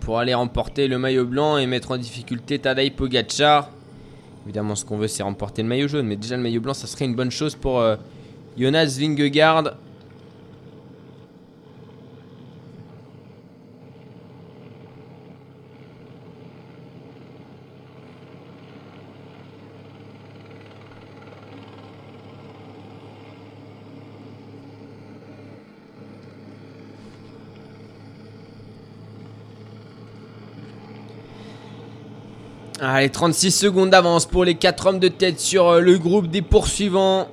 pour 0.00 0.18
aller 0.18 0.34
remporter 0.34 0.88
le 0.88 0.98
maillot 0.98 1.24
blanc 1.24 1.56
et 1.56 1.66
mettre 1.66 1.92
en 1.92 1.96
difficulté 1.96 2.58
Tadej 2.58 2.92
Pogacar. 2.92 3.70
Évidemment, 4.44 4.74
ce 4.74 4.84
qu'on 4.84 4.96
veut, 4.96 5.08
c'est 5.08 5.22
remporter 5.22 5.62
le 5.62 5.68
maillot 5.68 5.88
jaune, 5.88 6.06
mais 6.06 6.16
déjà 6.16 6.36
le 6.36 6.42
maillot 6.42 6.60
blanc, 6.60 6.74
ça 6.74 6.86
serait 6.86 7.04
une 7.04 7.14
bonne 7.14 7.30
chose 7.30 7.54
pour 7.54 7.80
euh, 7.80 7.96
Jonas 8.56 8.96
Vingegaard. 8.98 9.74
Allez, 32.90 33.10
36 33.10 33.50
secondes 33.50 33.90
d'avance 33.90 34.24
pour 34.24 34.46
les 34.46 34.54
4 34.54 34.86
hommes 34.86 34.98
de 34.98 35.08
tête 35.08 35.38
sur 35.40 35.68
euh, 35.68 35.80
le 35.80 35.98
groupe 35.98 36.28
des 36.28 36.40
poursuivants. 36.40 37.28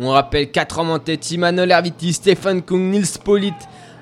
On 0.00 0.10
rappelle 0.10 0.50
4 0.50 0.80
hommes 0.80 0.90
en 0.90 0.98
tête, 0.98 1.30
Immanuel 1.30 1.70
Herviti, 1.70 2.12
Stéphane 2.12 2.60
Kung, 2.60 2.90
Nils 2.90 3.20
Polit, 3.22 3.52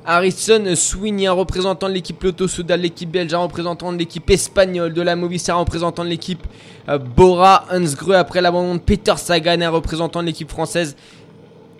Harrison 0.06 0.64
Sweeney, 0.74 1.26
un 1.26 1.32
représentant 1.32 1.90
de 1.90 1.92
l'équipe 1.92 2.22
Lotto 2.22 2.48
Soudal, 2.48 2.80
l'équipe 2.80 3.10
belge, 3.10 3.34
un 3.34 3.40
représentant 3.40 3.92
de 3.92 3.98
l'équipe 3.98 4.30
espagnole, 4.30 4.94
de 4.94 5.02
la 5.02 5.14
Movistar, 5.14 5.58
un 5.58 5.60
représentant 5.60 6.04
de 6.04 6.08
l'équipe 6.08 6.46
euh, 6.88 6.96
Bora 6.96 7.66
Hansgrue, 7.70 8.14
après 8.14 8.40
l'abandon 8.40 8.76
de 8.76 8.80
Peter 8.80 9.18
Sagan, 9.18 9.60
un 9.60 9.68
représentant 9.68 10.22
de 10.22 10.28
l'équipe 10.28 10.48
française 10.48 10.96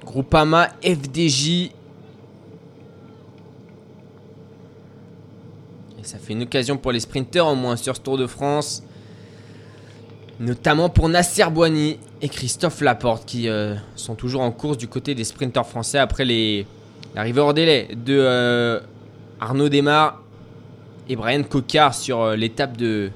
Groupama 0.04 0.68
FDJ. 0.85 1.70
Ça 6.03 6.19
fait 6.19 6.33
une 6.33 6.43
occasion 6.43 6.77
pour 6.77 6.91
les 6.91 7.01
sprinteurs 7.01 7.47
au 7.47 7.55
moins 7.55 7.77
sur 7.77 7.97
ce 7.97 8.01
Tour 8.01 8.19
de 8.19 8.27
France. 8.27 8.83
Notamment 10.41 10.88
pour 10.88 11.09
Nasser 11.09 11.45
Boigny 11.51 12.01
et 12.21 12.29
Christophe 12.29 12.81
Laporte 12.81 13.25
qui 13.25 13.49
euh, 13.49 13.77
sont 13.95 14.17
toujours 14.17 14.43
en 14.43 14.51
course 14.51 14.77
du 14.77 14.88
côté 14.88 15.15
des 15.15 15.23
sprinteurs 15.23 15.67
français 15.67 15.99
après 15.99 16.25
les 16.25 16.67
l'arrivée 17.15 17.41
hors 17.41 17.55
délai 17.55 17.88
de 17.95 18.19
euh, 18.19 18.81
Arnaud 19.41 19.69
Desmar 19.69 20.21
et 21.09 21.15
Brian 21.15 21.45
Cocard 21.45 21.95
sur 21.95 22.23
euh, 22.23 22.35
l'étape 22.35 22.77
de 22.77 23.11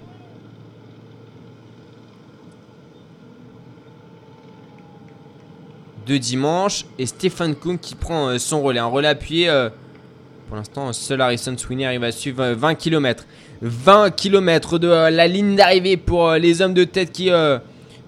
de 6.06 6.16
dimanche 6.18 6.84
et 7.00 7.06
Stéphane 7.06 7.56
Kuhn 7.56 7.78
qui 7.78 7.96
prend 7.96 8.38
son 8.38 8.62
relais, 8.62 8.78
un 8.78 8.86
relais 8.86 9.08
appuyé 9.08 9.50
pour 10.48 10.56
l'instant 10.56 10.92
seul 10.92 11.20
Harrison 11.20 11.56
Sweeney 11.56 11.86
arrive 11.86 12.04
à 12.04 12.12
suivre 12.12 12.44
20 12.44 12.74
km 12.74 13.24
20 13.62 14.10
km 14.10 14.78
de 14.78 14.88
la 14.88 15.26
ligne 15.26 15.56
d'arrivée 15.56 15.96
pour 15.96 16.32
les 16.32 16.62
hommes 16.62 16.74
de 16.74 16.84
tête 16.84 17.12
qui 17.12 17.30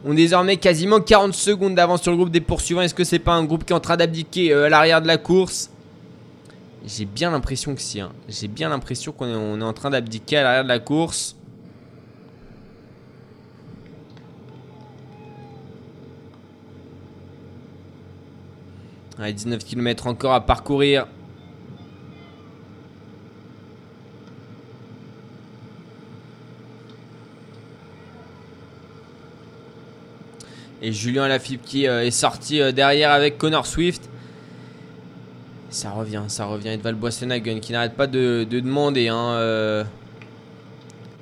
on 0.05 0.15
désormais 0.15 0.57
quasiment 0.57 1.01
40 1.01 1.35
secondes 1.35 1.75
d'avance 1.75 2.03
sur 2.03 2.13
le 2.13 2.17
groupe 2.17 2.31
des 2.31 2.41
poursuivants. 2.41 2.83
Est-ce 2.83 2.95
que 2.95 3.05
c'est 3.05 3.19
pas 3.19 3.33
un 3.33 3.45
groupe 3.45 3.65
qui 3.65 3.73
est 3.73 3.77
en 3.77 3.81
train 3.81 3.97
d'abdiquer 3.97 4.53
euh, 4.53 4.67
à 4.67 4.69
l'arrière 4.69 5.03
de 5.03 5.09
la 5.09 5.19
course? 5.19 5.71
J'ai 6.87 7.05
bien 7.05 7.31
l'impression 7.31 7.75
que 7.75 7.81
si. 7.81 8.01
Hein. 8.01 8.13
J'ai 8.29 8.49
bien 8.49 8.69
l'impression 8.69 9.13
qu'on 9.13 9.61
est, 9.61 9.63
en 9.63 9.73
train 9.73 9.91
d'abdiquer 9.91 10.39
à 10.39 10.43
l'arrière 10.45 10.63
de 10.63 10.69
la 10.69 10.79
course. 10.79 11.37
Allez, 19.19 19.33
19 19.33 19.65
km 19.65 20.07
encore 20.07 20.33
à 20.33 20.47
parcourir. 20.47 21.09
Et 30.81 30.93
Julien 30.93 31.27
Lafilippe 31.27 31.63
qui 31.65 31.89
euh, 31.89 32.05
est 32.05 32.13
sorti 32.13 32.61
euh, 32.61 32.71
derrière 32.71 33.11
avec 33.11 33.37
Connor 33.39 33.67
Swift. 33.67 34.09
Ça 35.71 35.91
revient, 35.91 36.23
ça 36.29 36.45
revient. 36.47 36.69
Edval 36.69 36.95
Boissenagen 36.95 37.59
qui 37.61 37.73
n'arrête 37.73 37.95
pas 37.95 38.07
de, 38.07 38.47
demander 38.49 39.09
hein, 39.09 39.33
euh, 39.33 39.83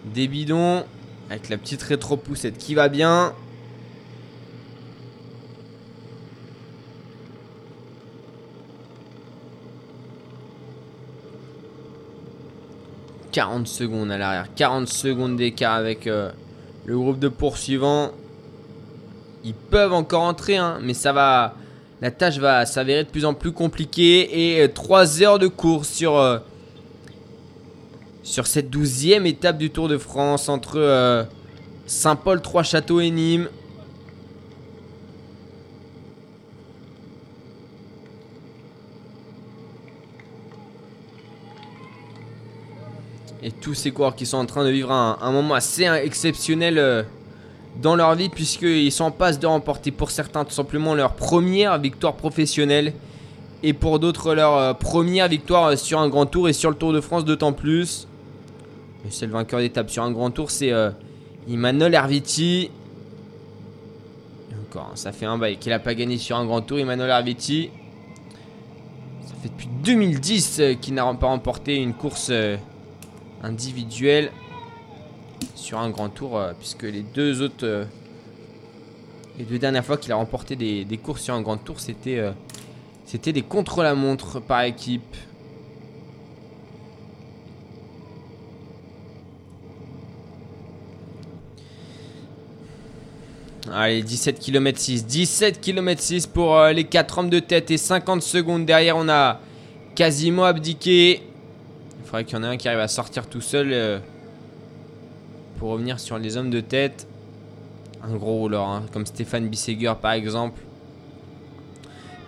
des 0.05 0.29
bidons. 0.29 0.85
Avec 1.31 1.49
la 1.49 1.57
petite 1.57 1.83
rétro-poussette 1.83 2.59
qui 2.59 2.75
va 2.75 2.89
bien. 2.89 3.33
«40 13.33 13.67
secondes 13.67 14.11
à 14.11 14.17
l'arrière, 14.17 14.47
40 14.55 14.89
secondes 14.89 15.37
d'écart 15.37 15.75
avec 15.75 16.07
le 16.07 16.33
groupe 16.87 17.19
de 17.19 17.29
poursuivants. 17.29 18.13
Ils 19.45 19.55
peuvent 19.55 19.93
encore 19.93 20.23
entrer, 20.23 20.57
hein, 20.57 20.79
mais 20.83 20.95
ça 20.95 21.13
va. 21.13 21.55
La 22.03 22.11
tâche 22.11 22.39
va 22.39 22.67
s'avérer 22.67 23.05
de 23.05 23.09
plus 23.09 23.25
en 23.25 23.33
plus 23.33 23.53
compliquée. 23.53 24.61
Et 24.63 24.69
3 24.69 25.21
euh, 25.21 25.25
heures 25.25 25.39
de 25.39 25.47
course 25.47 25.89
sur, 25.89 26.19
euh, 26.19 26.39
sur 28.23 28.47
cette 28.47 28.69
douzième 28.69 29.25
étape 29.25 29.57
du 29.57 29.71
Tour 29.71 29.89
de 29.89 29.97
France 29.97 30.49
entre 30.49 30.79
euh, 30.79 31.25
Saint-Paul, 31.87 32.43
Trois-Châteaux 32.43 33.01
et 33.01 33.11
Nîmes. 33.11 33.49
Et 43.43 43.53
tous 43.53 43.75
ces 43.75 43.93
coureurs 43.93 44.17
qui 44.17 44.27
sont 44.27 44.39
en 44.39 44.47
train 44.47 44.65
de 44.65 44.71
vivre 44.71 44.91
un, 44.91 45.19
un 45.21 45.31
moment 45.31 45.55
assez 45.55 45.85
exceptionnel 45.85 47.07
dans 47.81 47.97
leur 47.97 48.15
vie 48.15 48.29
puisqu'ils 48.29 48.93
sont 48.93 49.05
en 49.05 49.11
passe 49.11 49.39
de 49.39 49.47
remporter 49.47 49.91
pour 49.91 50.11
certains 50.11 50.45
tout 50.45 50.53
simplement 50.53 50.95
leur 50.95 51.15
première 51.15 51.79
victoire 51.79 52.15
professionnelle 52.15 52.93
et 53.63 53.73
pour 53.73 53.99
d'autres 53.99 54.35
leur 54.35 54.57
euh, 54.57 54.75
première 54.75 55.29
victoire 55.29 55.67
euh, 55.67 55.77
sur 55.77 55.99
un 55.99 56.09
grand 56.09 56.27
tour 56.27 56.49
et 56.49 56.53
sur 56.53 56.71
le 56.71 56.77
Tour 56.77 56.93
de 56.93 57.01
France 57.01 57.25
d'autant 57.25 57.53
plus. 57.53 58.07
Le 59.05 59.29
vainqueur 59.29 59.61
d'étape 59.61 59.89
sur 59.89 60.03
un 60.03 60.11
grand 60.11 60.31
tour, 60.31 60.51
c'est 60.51 60.73
euh, 60.73 60.91
Emmanuel 61.49 61.95
Herviti. 61.95 62.71
encore, 64.69 64.91
ça 64.95 65.13
fait 65.13 65.27
un 65.27 65.39
bail 65.39 65.59
qu'il 65.59 65.71
n'a 65.71 65.79
pas 65.79 65.95
gagné 65.95 66.19
sur 66.19 66.37
un 66.37 66.45
grand 66.45 66.61
tour, 66.61 66.79
Emmanuel 66.79 67.11
Herviti. 67.11 67.71
Ça 69.27 69.35
fait 69.43 69.49
depuis 69.49 69.69
2010 69.85 70.61
qu'il 70.81 70.95
n'a 70.95 71.05
pas 71.15 71.29
remporté 71.29 71.77
une 71.77 71.95
course 71.95 72.33
individuelle 73.43 74.33
sur 75.55 75.79
un 75.79 75.91
grand 75.91 76.09
tour, 76.09 76.39
euh, 76.39 76.53
puisque 76.59 76.85
les 76.85 77.03
deux 77.03 77.43
autres. 77.43 77.65
Euh, 77.65 77.85
les 79.39 79.45
deux 79.45 79.59
dernières 79.59 79.85
fois 79.85 79.99
qu'il 79.99 80.11
a 80.13 80.17
remporté 80.17 80.57
des, 80.57 81.01
courses 81.03 81.23
sur 81.23 81.35
un 81.35 81.43
grand 81.43 81.59
tour, 81.59 81.79
c'était 81.79 82.19
euh, 82.19 82.33
c'était 83.05 83.33
des 83.33 83.43
contre-la-montre 83.43 84.41
par 84.41 84.63
équipe. 84.63 85.15
Allez, 93.71 94.03
17 94.03 94.39
km 94.39 94.79
6. 94.79 95.05
17 95.05 95.61
km 95.61 96.01
6 96.01 96.27
pour 96.29 96.59
les 96.67 96.85
4 96.85 97.19
hommes 97.19 97.31
de 97.31 97.41
tête 97.41 97.71
et 97.71 97.77
50 97.77 98.23
secondes. 98.23 98.65
Derrière, 98.65 98.97
on 98.97 99.09
a 99.09 99.41
quasiment 99.95 100.45
abdiqué. 100.45 101.21
Il 102.01 102.07
faudrait 102.07 102.25
qu'il 102.25 102.39
y 102.39 102.41
en 102.41 102.45
ait 102.45 102.47
un 102.47 102.57
qui 102.57 102.69
arrive 102.69 102.81
à 102.81 102.89
sortir 102.89 103.27
tout 103.27 103.43
seul. 103.43 104.01
Pour 105.59 105.71
revenir 105.71 105.99
sur 105.99 106.19
les 106.19 106.37
hommes 106.37 106.51
de 106.51 106.61
tête, 106.61 107.07
un 108.03 108.15
gros 108.15 108.37
rouleur, 108.37 108.67
hein, 108.69 108.85
comme 108.93 109.07
Stéphane 109.07 109.49
Bisseger 109.49 109.95
par 110.01 110.13
exemple. 110.13 110.61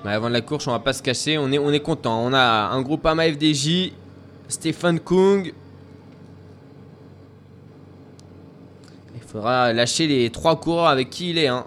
Mais 0.05 0.13
avant 0.13 0.29
la 0.29 0.41
course, 0.41 0.67
on 0.67 0.71
va 0.71 0.79
pas 0.79 0.93
se 0.93 1.03
cacher, 1.03 1.39
on 1.39 1.51
est, 1.53 1.59
on 1.59 1.71
est 1.71 1.81
content. 1.81 2.25
On 2.25 2.33
a 2.33 2.69
un 2.69 2.81
groupe 2.83 3.05
AMA 3.05 3.33
FDJ, 3.33 3.93
Stéphane 4.49 5.01
Kung. 5.01 5.53
Il 9.15 9.21
faudra 9.21 9.73
lâcher 9.73 10.07
les 10.07 10.31
trois 10.31 10.59
coureurs 10.59 10.87
avec 10.87 11.11
qui 11.11 11.31
il 11.31 11.39
est. 11.39 11.49
Hein. 11.49 11.67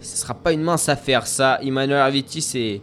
Ce 0.00 0.16
sera 0.18 0.34
pas 0.34 0.52
une 0.52 0.62
mince 0.62 0.88
affaire 0.88 1.26
ça. 1.26 1.58
Emmanuel 1.62 1.98
Arviti, 1.98 2.42
c'est. 2.42 2.80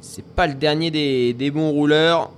C'est 0.00 0.24
pas 0.24 0.46
le 0.46 0.54
dernier 0.54 0.90
des, 0.90 1.34
des 1.34 1.50
bons 1.50 1.70
rouleurs. 1.70 2.30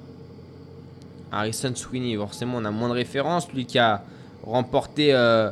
Harrison 1.32 1.74
Sweeney, 1.74 2.16
forcément, 2.16 2.58
on 2.58 2.64
a 2.64 2.70
moins 2.70 2.88
de 2.88 2.94
références. 2.94 3.50
Lui 3.52 3.66
qui 3.66 3.78
a 3.78 4.02
remporté 4.42 5.12
euh, 5.12 5.50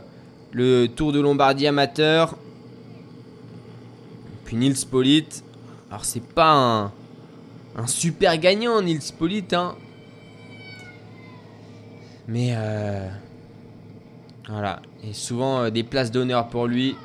le 0.53 0.87
Tour 0.87 1.13
de 1.13 1.21
Lombardie 1.21 1.67
amateur. 1.67 2.37
Puis 4.45 4.57
Nils 4.57 4.87
Polit. 4.91 5.29
Alors, 5.91 6.05
c'est 6.05 6.23
pas 6.23 6.91
un, 7.77 7.87
super 7.87 8.37
gagnant, 8.39 8.83
Nils 8.83 9.13
Polit. 9.17 9.45
Hein. 9.53 9.75
Mais 12.27 12.55
euh, 12.57 13.09
voilà. 14.49 14.83
Et 15.05 15.13
souvent 15.13 15.63
euh, 15.63 15.71
des 15.71 15.85
places 15.85 16.11
d'honneur 16.11 16.49
pour 16.49 16.67
lui. 16.67 16.97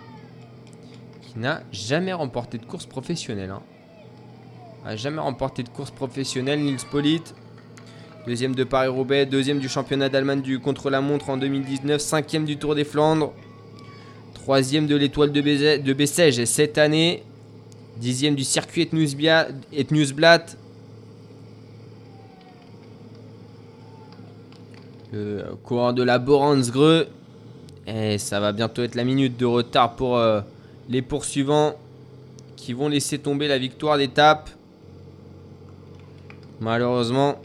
Qui 1.22 1.40
n'a 1.40 1.62
jamais 1.72 2.14
remporté 2.14 2.58
de 2.58 2.66
course 2.66 2.86
professionnelle. 2.86 3.50
Hein. 3.50 3.62
A 4.86 4.96
jamais 4.96 5.22
remporté 5.22 5.64
de 5.64 5.70
course 5.70 5.92
professionnelle, 5.92 6.60
Nils 6.62 6.86
Polit. 6.92 7.24
Deuxième 8.26 8.56
de 8.56 8.64
Paris-Roubaix, 8.64 9.26
deuxième 9.26 9.60
du 9.60 9.68
championnat 9.68 10.08
d'Allemagne 10.08 10.42
du 10.42 10.58
contre-la-montre 10.60 11.30
en 11.30 11.36
2019, 11.36 12.00
cinquième 12.00 12.46
du 12.46 12.56
Tour 12.56 12.74
des 12.74 12.86
Flandres, 12.86 13.34
troisième 14.34 14.88
de 14.88 14.96
l'étoile 14.96 15.34
de 15.34 15.94
Bessèges. 15.94 16.46
Cette 16.46 16.78
année, 16.78 17.22
dixième 17.98 18.36
du 18.36 18.46
circuit 18.46 18.90
Etnusblatt, 19.74 20.58
le 25.12 25.44
coureur 25.62 25.94
de 25.94 26.04
la 26.04 26.18
Boransgreux, 26.18 27.08
et 27.88 28.18
ça 28.20 28.40
va 28.40 28.54
bientôt 28.54 28.84
être 28.84 28.96
la 28.96 29.04
minute 29.04 29.36
de 29.36 29.46
retard 29.46 29.98
pour 29.98 30.18
euh, 30.18 30.40
les 30.88 31.02
poursuivants 31.02 31.74
qui 32.56 32.72
vont 32.72 32.88
laisser 32.88 33.20
tomber 33.20 33.50
la 33.50 33.58
victoire 33.58 33.98
d'étape. 33.98 34.50
Malheureusement, 36.62 37.36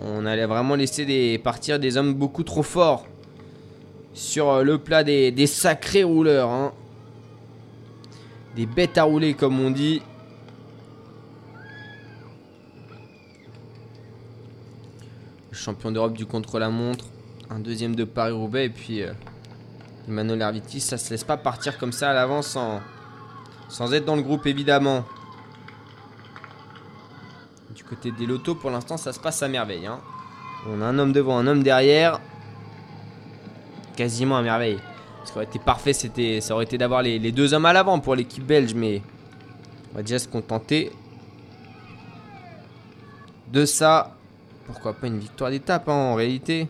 On 0.00 0.26
allait 0.26 0.46
vraiment 0.46 0.76
laisser 0.76 1.38
partir 1.38 1.80
des 1.80 1.96
hommes 1.96 2.14
beaucoup 2.14 2.44
trop 2.44 2.62
forts 2.62 3.06
sur 4.14 4.50
euh, 4.50 4.62
le 4.62 4.78
plat 4.78 5.02
des, 5.02 5.46
sacrés 5.46 6.04
rouleurs. 6.04 6.50
Hein. 6.50 6.72
Des 8.54 8.66
bêtes 8.66 8.98
à 8.98 9.04
rouler 9.04 9.34
comme 9.34 9.58
on 9.60 9.70
dit. 9.70 10.02
champion 15.52 15.90
d'Europe 15.90 16.12
du 16.12 16.24
contre-la-montre. 16.24 17.06
Un 17.50 17.58
deuxième 17.58 17.96
de 17.96 18.04
Paris-Roubaix 18.04 18.66
et 18.66 18.70
puis 18.70 19.02
euh, 19.02 19.12
Emmanuel 20.06 20.40
Herviti. 20.40 20.80
Ça 20.80 20.96
se 20.96 21.10
laisse 21.10 21.24
pas 21.24 21.36
partir 21.36 21.78
comme 21.78 21.92
ça 21.92 22.10
à 22.10 22.14
l'avance 22.14 22.56
sans 23.68 23.92
être 23.92 24.04
dans 24.04 24.16
le 24.16 24.22
groupe 24.22 24.46
évidemment. 24.46 25.04
Du 27.74 27.84
côté 27.84 28.10
des 28.10 28.26
lotos 28.26 28.54
pour 28.54 28.70
l'instant 28.70 28.96
ça 28.96 29.12
se 29.12 29.20
passe 29.20 29.42
à 29.42 29.48
merveille. 29.48 29.86
Hein. 29.86 30.00
On 30.68 30.80
a 30.82 30.86
un 30.86 30.98
homme 30.98 31.12
devant, 31.12 31.38
un 31.38 31.46
homme 31.46 31.62
derrière 31.62 32.20
quasiment 33.96 34.36
à 34.36 34.42
merveille. 34.42 34.78
Ce 35.24 35.32
qui 35.32 35.38
aurait 35.38 35.46
été 35.46 35.58
parfait, 35.58 35.92
c'était, 35.92 36.40
ça 36.40 36.54
aurait 36.54 36.64
été 36.64 36.78
d'avoir 36.78 37.02
les, 37.02 37.32
deux 37.32 37.52
hommes 37.52 37.66
à 37.66 37.72
l'avant 37.72 37.98
pour 37.98 38.14
l'équipe 38.14 38.46
belge, 38.46 38.74
mais 38.74 39.02
on 39.92 39.96
va 39.96 40.02
déjà 40.02 40.18
se 40.18 40.28
contenter 40.28 40.92
de 43.52 43.64
ça. 43.64 44.14
Pourquoi 44.66 44.94
pas 44.94 45.06
une 45.06 45.18
victoire 45.18 45.50
d'étape 45.50 45.88
hein, 45.88 45.92
en 45.92 46.14
réalité 46.14 46.68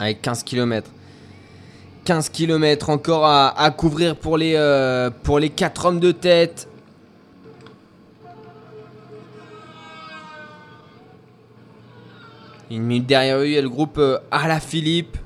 avec 0.00 0.22
15 0.22 0.42
km. 0.42 0.90
15 2.04 2.30
km 2.30 2.88
encore 2.88 3.26
à, 3.26 3.70
couvrir 3.76 4.16
pour 4.16 4.38
les, 4.38 4.54
euh, 4.56 5.10
pour 5.22 5.38
les 5.38 5.50
4 5.50 5.84
hommes 5.84 6.00
de 6.00 6.10
tête. 6.10 6.66
Une 12.70 12.82
minute 12.82 13.06
derrière 13.06 13.38
eux, 13.38 13.46
il 13.46 13.52
y 13.52 13.58
a 13.58 13.62
le 13.62 13.68
groupe 13.68 13.98
euh, 13.98 14.18
Philippe. 14.60 15.18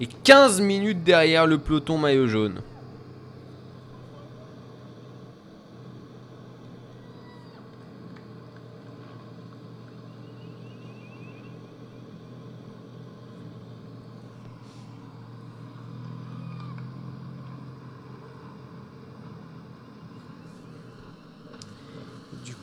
Et 0.00 0.06
15 0.06 0.60
minutes 0.60 1.02
derrière 1.02 1.46
le 1.46 1.58
peloton 1.58 1.98
maillot 1.98 2.28
jaune. 2.28 2.60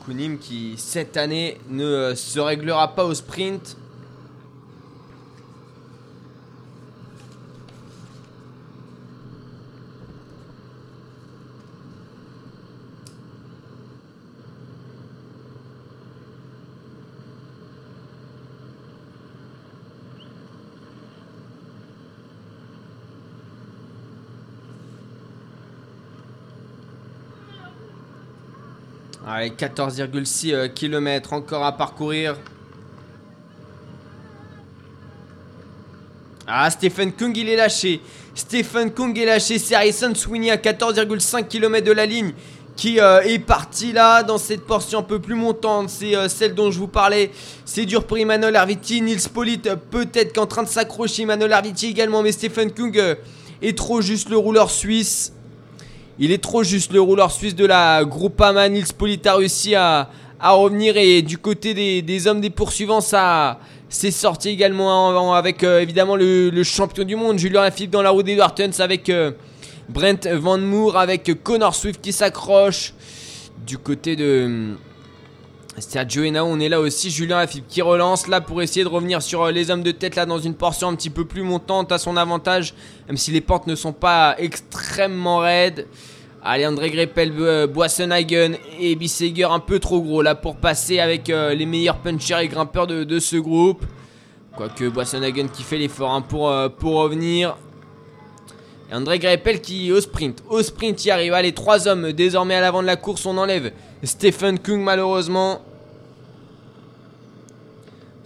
Kunim 0.06 0.38
qui 0.38 0.74
cette 0.76 1.16
année 1.16 1.58
ne 1.68 1.84
euh, 1.84 2.14
se 2.14 2.38
réglera 2.38 2.94
pas 2.94 3.04
au 3.04 3.12
sprint. 3.12 3.76
Allez, 29.46 29.54
14,6 29.54 30.52
euh, 30.52 30.68
km 30.68 31.32
encore 31.32 31.64
à 31.64 31.76
parcourir. 31.76 32.36
Ah, 36.48 36.68
Stephen 36.70 37.12
Kung, 37.12 37.36
il 37.36 37.48
est 37.48 37.56
lâché. 37.56 38.00
Stephen 38.34 38.90
Kung 38.90 39.16
est 39.16 39.24
lâché. 39.24 39.60
C'est 39.60 39.76
Harrison 39.76 40.12
Sweeney 40.14 40.50
à 40.50 40.56
14,5 40.56 41.46
km 41.46 41.86
de 41.86 41.92
la 41.92 42.06
ligne 42.06 42.32
qui 42.74 42.98
euh, 42.98 43.20
est 43.20 43.38
parti 43.38 43.92
là 43.92 44.22
dans 44.22 44.38
cette 44.38 44.66
portion 44.66 44.98
un 44.98 45.04
peu 45.04 45.20
plus 45.20 45.34
montante. 45.34 45.90
C'est 45.90 46.16
euh, 46.16 46.28
celle 46.28 46.54
dont 46.54 46.72
je 46.72 46.78
vous 46.78 46.88
parlais. 46.88 47.30
C'est 47.64 47.84
dur 47.86 48.04
pour 48.04 48.18
Emmanuel 48.18 48.56
Arviti. 48.56 49.00
Nils 49.00 49.28
Polit 49.32 49.62
peut-être 49.90 50.34
qu'en 50.34 50.46
train 50.46 50.64
de 50.64 50.68
s'accrocher. 50.68 51.22
Emmanuel 51.22 51.52
Arviti 51.52 51.86
également. 51.86 52.22
Mais 52.22 52.32
Stephen 52.32 52.72
Kung 52.72 53.00
est 53.62 53.78
trop 53.78 54.00
juste 54.00 54.28
le 54.28 54.38
rouleur 54.38 54.70
suisse. 54.70 55.32
Il 56.18 56.32
est 56.32 56.42
trop 56.42 56.62
juste 56.62 56.92
le 56.92 57.00
rouleur 57.00 57.30
suisse 57.30 57.54
de 57.54 57.66
la 57.66 58.02
Groupama. 58.04 58.68
Nils 58.70 58.94
Polita 58.96 59.32
a 59.32 59.36
réussi 59.36 59.74
à, 59.74 60.08
revenir 60.40 60.96
et 60.96 61.20
du 61.22 61.36
côté 61.36 61.74
des, 62.02 62.26
hommes 62.26 62.40
des 62.40 62.50
poursuivants, 62.50 63.00
ça 63.00 63.58
c'est 63.88 64.10
sorti 64.10 64.48
également 64.48 65.34
avec 65.34 65.62
euh, 65.62 65.80
évidemment 65.80 66.16
le, 66.16 66.62
champion 66.64 67.04
du 67.04 67.16
monde, 67.16 67.38
Julien 67.38 67.62
Lafilippe 67.62 67.90
dans 67.92 68.02
la 68.02 68.10
roue 68.10 68.22
des 68.22 68.38
avec 68.78 69.08
euh, 69.10 69.32
Brent 69.88 70.26
Van 70.26 70.58
Moor, 70.58 70.96
avec 70.96 71.30
Connor 71.42 71.74
Swift 71.74 72.00
qui 72.00 72.12
s'accroche. 72.12 72.94
Du 73.66 73.78
côté 73.78 74.16
de 74.16 74.74
euh, 75.76 75.80
Sergio 75.80 76.24
Henao, 76.24 76.46
on 76.46 76.60
est 76.60 76.68
là 76.68 76.80
aussi. 76.80 77.10
Julien 77.10 77.38
Lafilippe 77.38 77.68
qui 77.68 77.82
relance 77.82 78.28
là 78.28 78.40
pour 78.40 78.62
essayer 78.62 78.84
de 78.84 78.88
revenir 78.88 79.22
sur 79.22 79.46
les 79.48 79.70
hommes 79.70 79.82
de 79.82 79.90
tête 79.90 80.16
là 80.16 80.26
dans 80.26 80.38
une 80.38 80.54
portion 80.54 80.88
un 80.88 80.94
petit 80.94 81.10
peu 81.10 81.24
plus 81.24 81.42
montante 81.42 81.92
à 81.92 81.98
son 81.98 82.16
avantage, 82.16 82.74
même 83.08 83.16
si 83.16 83.30
les 83.30 83.40
portes 83.40 83.66
ne 83.66 83.74
sont 83.74 83.92
pas 83.92 84.34
extrêmement 84.38 85.38
raides. 85.38 85.86
Allez, 86.48 86.64
André 86.64 86.90
Greppel, 86.90 87.32
euh, 87.40 87.66
Boissenhagen 87.66 88.52
et 88.78 88.94
Bisseger 88.94 89.48
un 89.50 89.58
peu 89.58 89.80
trop 89.80 90.00
gros 90.00 90.22
là 90.22 90.36
pour 90.36 90.54
passer 90.54 91.00
avec 91.00 91.28
euh, 91.28 91.52
les 91.54 91.66
meilleurs 91.66 91.98
punchers 91.98 92.38
et 92.40 92.46
grimpeurs 92.46 92.86
de, 92.86 93.18
ce 93.18 93.34
groupe. 93.36 93.84
Quoique 94.56 94.88
Boissenhagen 94.88 95.48
qui 95.48 95.64
fait 95.64 95.76
l'effort 95.76 96.12
hein, 96.12 96.22
pour, 96.22 96.48
euh, 96.48 96.68
pour 96.68 96.94
revenir. 97.00 97.56
Et 98.92 98.94
André 98.94 99.18
Greppel 99.18 99.60
qui 99.60 99.90
au 99.90 100.00
sprint. 100.00 100.44
Au 100.48 100.62
sprint 100.62 101.04
y 101.04 101.10
arrive. 101.10 101.34
Allez, 101.34 101.50
trois 101.50 101.88
hommes 101.88 102.12
désormais 102.12 102.54
à 102.54 102.60
l'avant 102.60 102.80
de 102.80 102.86
la 102.86 102.94
course. 102.94 103.26
On 103.26 103.36
enlève 103.38 103.72
Stephen 104.04 104.60
Kung 104.60 104.82
malheureusement. 104.82 105.62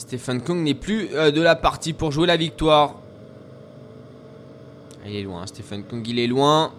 Stephen 0.01 0.41
Kung 0.41 0.63
n'est 0.63 0.73
plus 0.73 1.09
de 1.09 1.43
la 1.43 1.55
partie 1.55 1.93
pour 1.93 2.11
jouer 2.11 2.27
la 2.27 2.39
victoire. 2.39 2.95
Il 5.05 5.15
est 5.15 5.23
loin, 5.23 5.47
Stephen 5.47 5.85
Kung 5.85 6.03
il 6.09 6.19
est 6.19 6.27
loin. 6.27 6.73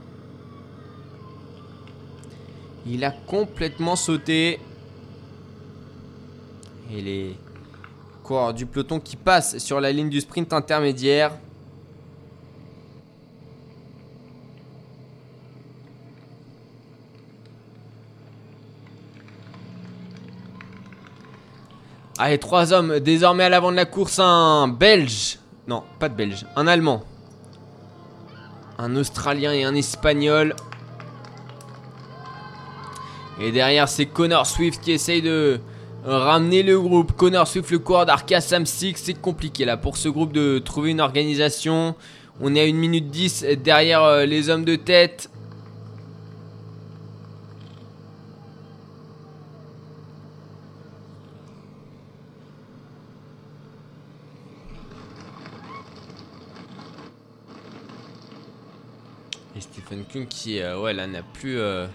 Il 2.87 3.05
a 3.05 3.11
complètement 3.11 3.95
sauté. 3.95 4.59
Et 6.91 7.01
les 7.01 7.35
coureurs 8.23 8.55
du 8.55 8.65
peloton 8.65 8.99
qui 8.99 9.17
passent 9.17 9.59
sur 9.59 9.79
la 9.79 9.91
ligne 9.91 10.09
du 10.09 10.19
sprint 10.19 10.51
intermédiaire. 10.51 11.31
Allez, 22.23 22.37
trois 22.37 22.71
hommes 22.71 22.99
désormais 22.99 23.45
à 23.45 23.49
l'avant 23.49 23.71
de 23.71 23.75
la 23.75 23.85
course. 23.85 24.19
Un 24.19 24.67
belge. 24.67 25.39
Non, 25.67 25.81
pas 25.97 26.07
de 26.07 26.13
belge. 26.13 26.45
Un 26.55 26.67
allemand. 26.67 27.01
Un 28.77 28.95
australien 28.95 29.51
et 29.53 29.63
un 29.63 29.73
espagnol. 29.73 30.55
Et 33.39 33.51
derrière, 33.51 33.89
c'est 33.89 34.05
Connor 34.05 34.45
Swift 34.45 34.83
qui 34.83 34.91
essaye 34.91 35.23
de 35.23 35.61
ramener 36.05 36.61
le 36.61 36.79
groupe. 36.79 37.13
Connor 37.13 37.47
Swift, 37.47 37.71
le 37.71 37.79
coureur 37.79 38.05
d'Arca 38.05 38.39
Samsic. 38.39 38.99
C'est 38.99 39.19
compliqué 39.19 39.65
là 39.65 39.75
pour 39.75 39.97
ce 39.97 40.07
groupe 40.07 40.31
de 40.31 40.59
trouver 40.59 40.91
une 40.91 41.01
organisation. 41.01 41.95
On 42.39 42.53
est 42.53 42.61
à 42.61 42.65
1 42.65 42.73
minute 42.73 43.09
10 43.09 43.47
derrière 43.63 44.03
euh, 44.03 44.25
les 44.27 44.51
hommes 44.51 44.63
de 44.63 44.75
tête. 44.75 45.31
Et 59.55 59.80
Qui, 60.29 60.61
euh. 60.61 60.77
Euh, 60.77 61.87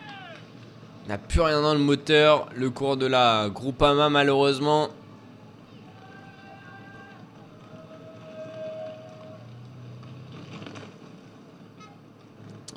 n'a 1.09 1.19
plus 1.19 1.41
rien 1.41 1.63
dans 1.63 1.73
le 1.73 1.81
moteur. 1.81 2.47
Le 2.55 2.69
cours 2.69 2.99
de 2.99 3.07
la 3.07 3.49
Groupama, 3.49 4.11
malheureusement. 4.11 4.89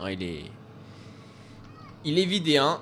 il 0.09 0.23
est. 0.23 0.45
Il 2.05 2.15
vidé, 2.25 2.57
hein. 2.57 2.79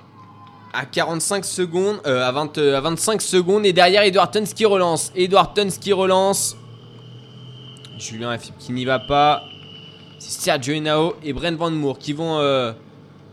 à 0.74 0.86
45 0.86 1.44
secondes, 1.44 2.00
euh, 2.06 2.24
à, 2.24 2.32
20, 2.32 2.60
à 2.60 2.82
25 2.82 3.20
secondes. 3.20 3.66
Et 3.66 3.74
derrière, 3.74 4.04
Edward 4.04 4.32
Tuns 4.32 4.54
qui 4.56 4.64
relance. 4.66 5.12
Edward 5.16 5.56
Tuns 5.56 5.80
qui 5.82 5.92
relance. 5.92 6.56
Julien 7.98 8.30
Lafilippe 8.30 8.60
qui 8.60 8.74
n'y 8.74 8.86
va 8.86 9.00
pas. 9.00 9.44
C'est 10.20 10.42
Sergio 10.42 10.74
Henao 10.74 11.16
et 11.24 11.34
Brent 11.34 11.56
Van 11.58 11.72
Moor 11.72 11.98
qui 12.00 12.14
vont 12.14 12.40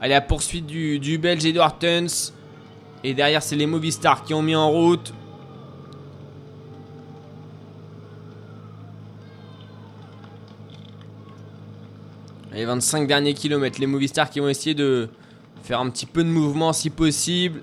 aller 0.00 0.14
à 0.14 0.20
poursuite 0.20 0.66
du, 0.66 0.98
du 0.98 1.18
Belge 1.18 1.44
Edward 1.44 1.78
Tuns. 1.78 2.32
Et 3.02 3.12
derrière, 3.12 3.42
c'est 3.42 3.56
les 3.56 3.66
Movistar 3.66 4.24
qui 4.24 4.32
ont 4.32 4.42
mis 4.42 4.56
en 4.56 4.70
route. 4.70 5.12
Les 12.52 12.64
25 12.64 13.08
derniers 13.08 13.34
kilomètres, 13.34 13.80
les 13.80 13.86
Movistar 13.86 14.30
qui 14.30 14.40
vont 14.40 14.48
essayer 14.48 14.74
de 14.74 15.08
faire 15.62 15.80
un 15.80 15.90
petit 15.90 16.06
peu 16.06 16.22
de 16.22 16.28
mouvement 16.28 16.72
si 16.72 16.88
possible. 16.88 17.62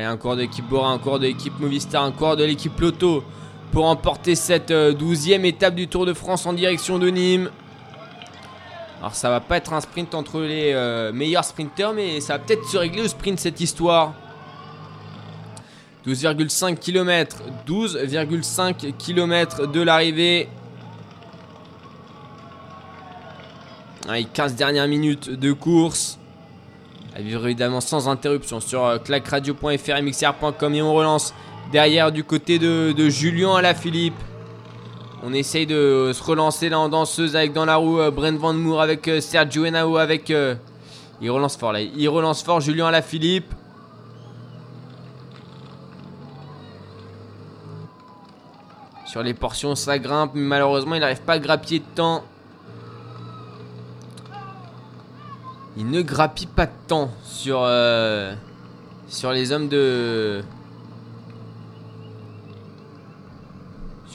Allez, 0.00 0.08
un 0.08 0.16
cours 0.16 0.34
de 0.34 0.40
l'équipe 0.40 0.66
Bora, 0.66 0.88
un 0.88 0.98
cours 0.98 1.18
de 1.18 1.26
l'équipe 1.26 1.60
Movistar, 1.60 2.02
un 2.02 2.10
cours 2.10 2.34
de 2.34 2.42
l'équipe 2.42 2.80
Lotto 2.80 3.22
pour 3.70 3.84
emporter 3.84 4.34
cette 4.34 4.70
euh, 4.70 4.94
douzième 4.94 5.44
étape 5.44 5.74
du 5.74 5.88
Tour 5.88 6.06
de 6.06 6.14
France 6.14 6.46
en 6.46 6.54
direction 6.54 6.98
de 6.98 7.10
Nîmes. 7.10 7.50
Alors 9.00 9.14
ça 9.14 9.28
va 9.28 9.40
pas 9.40 9.58
être 9.58 9.74
un 9.74 9.80
sprint 9.82 10.14
entre 10.14 10.40
les 10.40 10.72
euh, 10.72 11.12
meilleurs 11.12 11.44
sprinteurs, 11.44 11.92
mais 11.92 12.22
ça 12.22 12.38
va 12.38 12.38
peut-être 12.38 12.64
se 12.64 12.78
régler 12.78 13.02
au 13.02 13.08
sprint 13.08 13.38
cette 13.38 13.60
histoire. 13.60 14.14
12,5 16.06 16.78
km, 16.78 17.36
12,5 17.66 18.96
km 18.96 19.66
de 19.66 19.82
l'arrivée. 19.82 20.48
Allez, 24.08 24.24
15 24.24 24.54
dernières 24.54 24.88
minutes 24.88 25.28
de 25.28 25.52
course. 25.52 26.19
À 27.14 27.22
vivre 27.22 27.44
évidemment 27.46 27.80
sans 27.80 28.08
interruption 28.08 28.60
sur 28.60 28.84
euh, 28.84 28.98
clacradio.fr 28.98 30.02
mxr.com 30.02 30.74
et 30.74 30.82
on 30.82 30.94
relance 30.94 31.34
derrière 31.70 32.10
du 32.12 32.24
côté 32.24 32.58
de, 32.58 33.08
Julien 33.08 33.54
à 33.54 33.62
la 33.62 33.74
Philippe. 33.74 34.14
On 35.22 35.32
essaye 35.32 35.66
de 35.66 36.12
se 36.14 36.22
relancer 36.22 36.68
là 36.68 36.78
en 36.78 36.88
danseuse 36.88 37.36
avec 37.36 37.52
dans 37.52 37.66
la 37.66 37.76
roue 37.76 38.00
euh, 38.00 38.10
Brent 38.10 38.38
Van 38.38 38.54
Moor 38.54 38.80
avec 38.80 39.06
euh, 39.08 39.20
Sergio 39.20 39.64
Henao 39.66 39.96
avec... 39.96 40.30
Euh, 40.30 40.54
il 41.20 41.30
relance 41.30 41.56
fort 41.56 41.72
là. 41.72 41.82
Il 41.82 42.08
relance 42.08 42.42
fort 42.42 42.60
Julien 42.60 42.86
à 42.86 42.90
la 42.90 43.02
Philippe. 43.02 43.52
Sur 49.04 49.22
les 49.22 49.34
portions 49.34 49.74
ça 49.74 49.98
grimpe 49.98 50.32
mais 50.34 50.42
malheureusement 50.42 50.94
il 50.94 51.00
n'arrive 51.00 51.20
pas 51.20 51.34
à 51.34 51.38
grappiller 51.38 51.80
de 51.80 51.94
temps. 51.94 52.24
Il 55.76 55.88
ne 55.90 56.02
grappille 56.02 56.46
pas 56.48 56.66
de 56.66 56.72
temps 56.88 57.10
sur, 57.22 57.62
sur 59.08 59.32
les 59.32 59.52
hommes 59.52 59.68
de... 59.68 60.42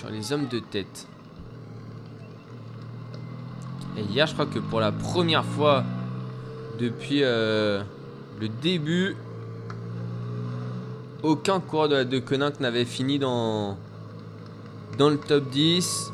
les 0.10 0.32
hommes 0.32 0.48
de 0.48 0.60
tête. 0.60 1.08
Et 3.98 4.02
hier, 4.02 4.28
je 4.28 4.34
crois 4.34 4.46
que 4.46 4.60
pour 4.60 4.80
la 4.80 4.92
première 4.92 5.46
fois 5.46 5.84
depuis 6.80 7.24
euh, 7.24 7.82
le 8.40 8.50
début, 8.50 9.16
aucun 11.24 11.60
coureur 11.60 11.88
de, 11.90 12.04
de 12.04 12.22
n'avait 12.60 12.86
fini 12.86 13.20
dans, 13.20 13.78
dans 14.98 15.10
le 15.10 15.18
top 15.18 15.50
10. 15.50 16.12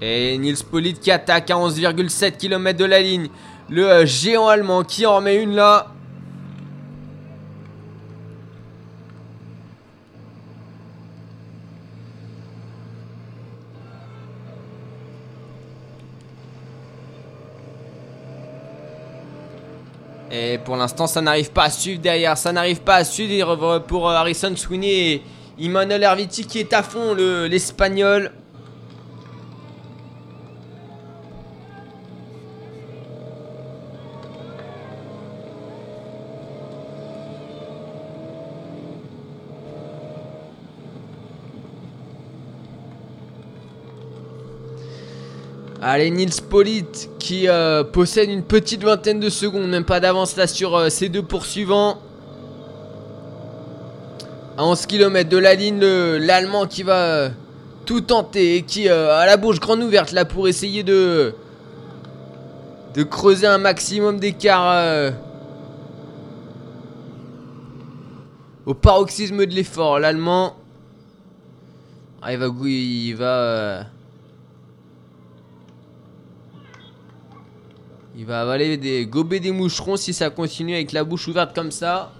Et 0.00 0.36
Nils 0.38 0.64
Polit 0.70 0.94
qui 0.94 1.10
attaque 1.10 1.50
à 1.50 1.54
11,7 1.54 2.36
km 2.36 2.78
de 2.78 2.84
la 2.84 3.00
ligne. 3.00 3.28
Le 3.70 3.88
euh, 3.88 4.06
géant 4.06 4.48
allemand 4.48 4.82
qui 4.84 5.06
en 5.06 5.16
remet 5.16 5.42
une 5.42 5.54
là. 5.54 5.88
Et 20.30 20.58
pour 20.58 20.76
l'instant, 20.76 21.06
ça 21.06 21.20
n'arrive 21.20 21.52
pas 21.52 21.64
à 21.64 21.70
suivre 21.70 22.00
derrière. 22.00 22.36
Ça 22.36 22.52
n'arrive 22.52 22.80
pas 22.80 22.96
à 22.96 23.04
suivre 23.04 23.78
pour 23.86 24.10
euh, 24.10 24.14
Harrison 24.14 24.54
Sweeney 24.56 25.12
et 25.12 25.22
Emmanuel 25.60 26.02
Herviti 26.02 26.44
qui 26.44 26.58
est 26.58 26.72
à 26.72 26.82
fond, 26.82 27.14
l'Espagnol. 27.14 28.32
Allez, 45.94 46.10
Nils 46.10 46.42
Polit 46.50 47.08
qui 47.20 47.48
euh, 47.48 47.84
possède 47.84 48.28
une 48.28 48.42
petite 48.42 48.82
vingtaine 48.82 49.20
de 49.20 49.28
secondes, 49.28 49.68
même 49.68 49.84
pas 49.84 50.00
d'avance 50.00 50.34
là 50.34 50.48
sur 50.48 50.74
euh, 50.74 50.88
ces 50.88 51.08
deux 51.08 51.22
poursuivants. 51.22 52.00
À 54.58 54.64
11 54.64 54.86
km 54.86 55.30
de 55.30 55.38
la 55.38 55.54
ligne, 55.54 55.78
l'Allemand 55.78 56.66
qui 56.66 56.82
va 56.82 56.96
euh, 56.96 57.28
tout 57.86 58.00
tenter 58.00 58.56
et 58.56 58.62
qui 58.62 58.88
a 58.88 59.24
la 59.24 59.36
bouche 59.36 59.60
grande 59.60 59.84
ouverte 59.84 60.10
là 60.10 60.24
pour 60.24 60.48
essayer 60.48 60.82
de, 60.82 61.32
de 62.94 63.02
creuser 63.04 63.46
un 63.46 63.58
maximum 63.58 64.18
d'écart 64.18 65.12
au 68.66 68.74
paroxysme 68.74 69.46
de 69.46 69.54
l'effort. 69.54 70.00
L'Allemand, 70.00 70.56
ah, 72.20 72.32
il 72.32 72.40
il 72.66 73.14
va 73.14 73.86
Il 78.16 78.26
va 78.26 78.40
avaler 78.40 78.76
des 78.76 79.06
gober 79.06 79.40
des 79.40 79.50
moucherons 79.50 79.96
si 79.96 80.12
ça 80.12 80.30
continue 80.30 80.74
avec 80.74 80.92
la 80.92 81.02
bouche 81.02 81.26
ouverte 81.26 81.52
comme 81.54 81.72
ça. 81.72 82.12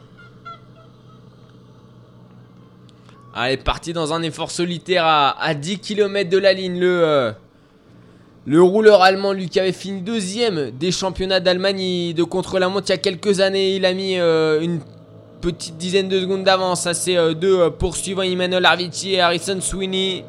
Allez, 3.33 3.57
parti 3.57 3.93
dans 3.93 4.13
un 4.13 4.23
effort 4.23 4.51
solitaire 4.51 5.05
à, 5.07 5.55
10 5.55 5.79
km 5.79 6.29
de 6.29 6.39
la 6.39 6.53
ligne. 6.53 6.81
Le, 6.81 7.05
euh, 7.05 7.33
le 8.47 8.63
rouleur 8.63 9.03
allemand, 9.03 9.33
lui, 9.33 9.49
qui 9.49 9.61
avait 9.61 9.73
fini 9.73 10.03
deuxième 10.03 10.73
des 10.73 10.91
championnats 10.91 11.41
d'Allemagne 11.41 12.13
de 12.13 12.25
contre-la-montre 12.25 12.87
il 12.89 12.91
y 12.91 12.95
a 12.95 12.99
quelques 12.99 13.39
années. 13.41 13.77
Il 13.77 13.87
a 13.87 13.95
mis 13.95 14.19
euh, 14.19 14.61
une 14.61 14.81
petite 15.41 15.77
dizaine 15.77 16.09
de 16.09 16.21
secondes 16.21 16.43
d'avance 16.43 16.89
à 16.89 16.95
ses 16.95 17.17
euh, 17.17 17.35
deux 17.35 17.71
poursuivants, 17.71 18.23
Emmanuel 18.23 18.65
Arviti 18.65 19.15
et 19.15 19.21
Harrison 19.21 19.61
Sweeney. 19.61 20.25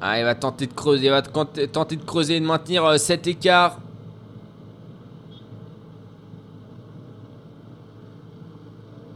Ah, 0.00 0.18
il 0.18 0.24
va 0.24 0.34
tenter 0.34 0.66
de 0.66 0.72
creuser, 0.72 1.06
il 1.06 1.10
va 1.10 1.22
tenter 1.22 1.96
de 1.96 2.04
creuser 2.04 2.36
et 2.36 2.40
de 2.40 2.44
maintenir 2.44 2.84
euh, 2.84 2.98
cet 2.98 3.26
écart. 3.26 3.78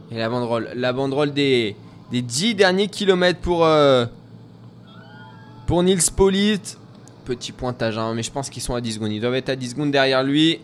Et 0.09 0.17
la 0.17 0.27
banderole, 0.27 0.69
la 0.75 0.91
banderole 0.91 1.33
des, 1.33 1.75
des 2.11 2.21
10 2.21 2.55
derniers 2.55 2.87
kilomètres 2.87 3.39
pour, 3.39 3.63
euh, 3.63 4.05
pour 5.67 5.83
Nils 5.83 6.11
Polit. 6.15 6.59
Petit 7.25 7.51
pointage, 7.51 7.97
hein, 7.97 8.13
mais 8.15 8.23
je 8.23 8.31
pense 8.31 8.49
qu'ils 8.49 8.63
sont 8.63 8.73
à 8.73 8.81
10 8.81 8.93
secondes. 8.95 9.11
Ils 9.11 9.21
doivent 9.21 9.35
être 9.35 9.49
à 9.49 9.55
10 9.55 9.69
secondes 9.69 9.91
derrière 9.91 10.23
lui. 10.23 10.59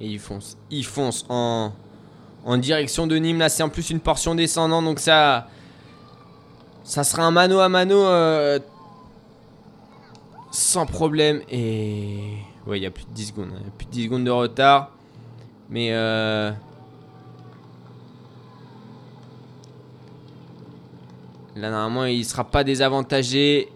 Et 0.00 0.06
il 0.06 0.18
fonce, 0.18 0.58
il 0.70 0.84
fonce 0.84 1.24
en, 1.30 1.72
en 2.44 2.58
direction 2.58 3.06
de 3.06 3.16
Nîmes. 3.16 3.38
Là, 3.38 3.48
c'est 3.48 3.62
en 3.62 3.68
plus 3.68 3.90
une 3.90 4.00
portion 4.00 4.34
descendante, 4.34 4.84
donc 4.84 5.00
ça, 5.00 5.48
ça 6.84 7.04
sera 7.04 7.24
un 7.24 7.30
mano 7.30 7.60
à 7.60 7.68
mano 7.68 7.96
euh, 7.96 8.58
sans 10.50 10.86
problème. 10.86 11.40
Et 11.50 12.36
ouais, 12.66 12.78
il 12.78 12.82
y 12.82 12.86
a 12.86 12.90
plus 12.90 13.04
de 13.04 13.10
10 13.12 13.26
secondes, 13.26 13.50
hein. 13.54 13.70
plus 13.78 13.86
de 13.86 13.90
10 13.90 14.04
secondes 14.04 14.24
de 14.24 14.30
retard, 14.30 14.90
mais 15.70 15.88
euh, 15.92 16.52
là 21.56 21.70
normalement 21.70 22.04
il 22.04 22.24
sera 22.24 22.44
pas 22.44 22.64
désavantagé 22.64 23.68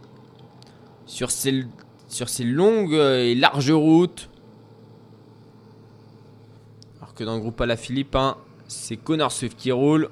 sur 1.07 1.31
ces 1.31 1.64
sur 2.09 2.29
ces 2.29 2.45
longues 2.45 2.95
et 2.95 3.35
larges 3.35 3.71
routes. 3.71 4.29
Alors 7.01 7.14
que 7.14 7.25
dans 7.25 7.35
le 7.35 7.41
groupe 7.41 7.61
à 7.61 7.66
la 7.66 7.77
Philippe, 7.77 8.16
hein, 8.16 8.37
c'est 8.71 8.99
Connor 8.99 9.33
Swift 9.33 9.57
qui 9.57 9.73
roule. 9.73 10.11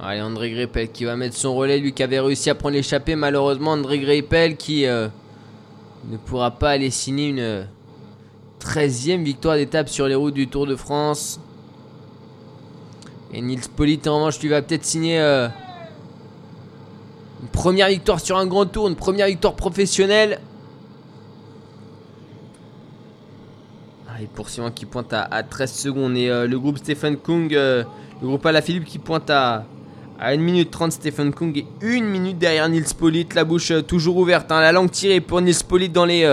Allez, 0.00 0.22
André 0.22 0.50
Greppel 0.50 0.90
qui 0.90 1.04
va 1.04 1.14
mettre 1.16 1.36
son 1.36 1.54
relais, 1.54 1.78
lui 1.78 1.92
qui 1.92 2.02
avait 2.02 2.20
réussi 2.20 2.48
à 2.48 2.54
prendre 2.54 2.74
l'échappée. 2.74 3.16
Malheureusement, 3.16 3.72
André 3.72 3.98
Greppel 3.98 4.56
qui 4.56 4.86
euh, 4.86 5.08
ne 6.08 6.16
pourra 6.16 6.52
pas 6.52 6.70
aller 6.70 6.88
signer 6.88 7.28
une, 7.28 7.68
13e 8.68 9.22
victoire 9.22 9.56
d'étape 9.56 9.88
sur 9.88 10.06
les 10.06 10.14
routes 10.14 10.34
du 10.34 10.46
Tour 10.46 10.66
de 10.66 10.76
France. 10.76 11.40
Et 13.32 13.40
Nils 13.40 13.68
Polit, 13.74 14.00
en 14.06 14.16
revanche, 14.16 14.38
lui 14.40 14.50
va 14.50 14.60
peut-être 14.60 14.84
signer 14.84 15.18
euh, 15.20 15.48
une 17.42 17.48
première 17.48 17.88
victoire 17.88 18.20
sur 18.20 18.36
un 18.36 18.46
grand 18.46 18.66
tour, 18.66 18.88
une 18.88 18.94
première 18.94 19.26
victoire 19.26 19.54
professionnelle. 19.54 20.38
Allez, 24.14 24.28
poursuivant 24.34 24.70
qui 24.70 24.84
pointe 24.84 25.14
à, 25.14 25.42
13 25.42 25.72
secondes. 25.72 26.16
Et 26.18 26.28
euh, 26.28 26.46
le 26.46 26.58
groupe 26.58 26.76
Stephen 26.76 27.16
Kung, 27.16 27.50
le 27.50 27.86
groupe 28.20 28.44
Alaphilippe 28.44 28.84
qui 28.84 28.98
pointe 28.98 29.30
à 29.30 29.64
à 30.18 30.30
1 30.30 30.36
minute 30.38 30.70
30, 30.70 30.92
Stephen 30.92 31.32
Kung 31.32 31.56
est 31.56 31.66
1 31.80 32.02
minute 32.02 32.38
derrière 32.38 32.68
Nils 32.68 32.94
Polit. 32.98 33.28
La 33.34 33.44
bouche 33.44 33.70
euh, 33.70 33.82
toujours 33.82 34.16
ouverte, 34.16 34.50
hein. 34.50 34.60
la 34.60 34.72
langue 34.72 34.90
tirée 34.90 35.20
pour 35.20 35.40
Nils 35.40 35.64
Polit 35.66 35.88
dans 35.88 36.04
les 36.04 36.24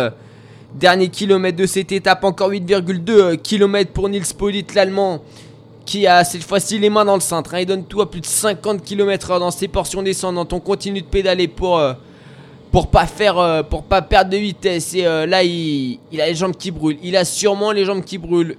euh, 0.76 0.80
derniers 0.80 1.10
kilomètres 1.10 1.58
de 1.58 1.66
cette 1.66 1.92
étape. 1.92 2.24
Encore 2.24 2.52
8,2 2.52 3.10
euh, 3.10 3.36
km 3.36 3.92
pour 3.92 4.10
Nils 4.10 4.24
Polit, 4.38 4.66
l'Allemand, 4.74 5.22
qui 5.86 6.08
a 6.08 6.24
cette 6.24 6.44
fois-ci 6.44 6.80
les 6.80 6.90
mains 6.90 7.06
dans 7.06 7.16
le 7.16 7.22
centre. 7.22 7.54
Hein. 7.54 7.60
Il 7.62 7.66
donne 7.66 7.86
tout 7.86 8.02
à 8.02 8.10
plus 8.10 8.22
de 8.22 8.26
50 8.26 8.84
km/h 8.84 9.40
dans 9.40 9.52
ses 9.52 9.68
portions 9.68 10.02
descendantes. 10.02 10.54
On 10.54 10.60
continue 10.60 11.02
de 11.02 11.08
pédaler 11.08 11.48
pour, 11.48 11.82
pour 12.72 12.88
pas 12.88 13.08
pour 13.70 13.84
pas 13.84 14.02
perdre 14.02 14.32
de 14.32 14.38
vitesse. 14.38 14.94
Et 14.94 15.04
là, 15.04 15.44
il, 15.44 16.00
il 16.12 16.22
a 16.22 16.28
les 16.28 16.36
jambes 16.36 16.56
qui 16.56 16.72
brûlent. 16.72 17.00
Il 17.04 17.16
a 17.16 17.26
sûrement 17.26 17.72
les 17.72 17.86
jambes 17.86 18.04
qui 18.04 18.18
brûlent. 18.18 18.58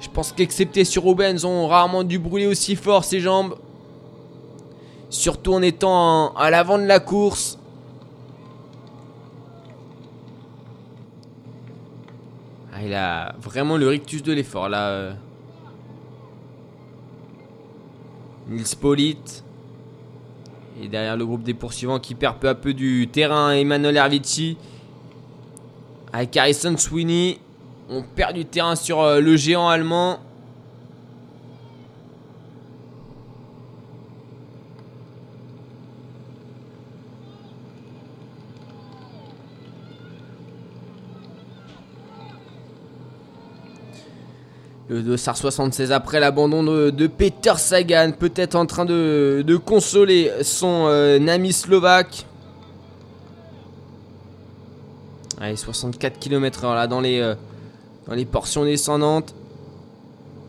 Je 0.00 0.08
pense 0.10 0.32
qu'excepté 0.32 0.84
sur 0.84 1.04
Rubens, 1.04 1.44
ont 1.44 1.66
rarement 1.66 2.04
dû 2.04 2.18
brûler 2.18 2.46
aussi 2.46 2.76
fort 2.76 3.04
ses 3.04 3.20
jambes. 3.20 3.56
Surtout 5.08 5.54
en 5.54 5.62
étant 5.62 6.34
à 6.34 6.50
l'avant 6.50 6.78
de 6.78 6.84
la 6.84 7.00
course. 7.00 7.55
Ah, 12.76 12.82
il 12.84 12.92
a 12.92 13.34
vraiment 13.40 13.78
le 13.78 13.88
rictus 13.88 14.22
de 14.22 14.34
l'effort 14.34 14.68
là. 14.68 14.88
Euh. 14.88 15.12
Nils 18.48 18.76
Polite. 18.78 19.44
Et 20.82 20.88
derrière 20.88 21.16
le 21.16 21.24
groupe 21.24 21.42
des 21.42 21.54
poursuivants 21.54 21.98
qui 21.98 22.14
perd 22.14 22.36
peu 22.36 22.50
à 22.50 22.54
peu 22.54 22.74
du 22.74 23.08
terrain, 23.08 23.52
Emmanuel 23.52 23.96
Hervici. 23.96 24.58
Avec 26.12 26.36
Harrison 26.36 26.76
Sweeney. 26.76 27.38
On 27.88 28.02
perd 28.02 28.34
du 28.34 28.44
terrain 28.44 28.76
sur 28.76 29.00
euh, 29.00 29.20
le 29.20 29.36
géant 29.36 29.68
allemand. 29.68 30.18
Le 44.88 45.02
Dossard 45.02 45.36
76 45.36 45.90
après 45.90 46.20
l'abandon 46.20 46.62
de, 46.62 47.06
Peter 47.08 47.54
Sagan, 47.56 48.12
peut-être 48.16 48.54
en 48.54 48.66
train 48.66 48.84
de, 48.84 49.60
consoler 49.64 50.30
son 50.42 50.86
euh, 50.86 51.26
ami 51.26 51.52
slovaque. 51.52 52.24
Allez, 55.40 55.56
64 55.56 56.20
km/h 56.20 56.74
là 56.74 56.86
dans 56.86 57.00
les, 57.00 57.18
euh, 57.18 57.34
dans 58.06 58.14
les 58.14 58.24
portions 58.24 58.64
descendantes. 58.64 59.34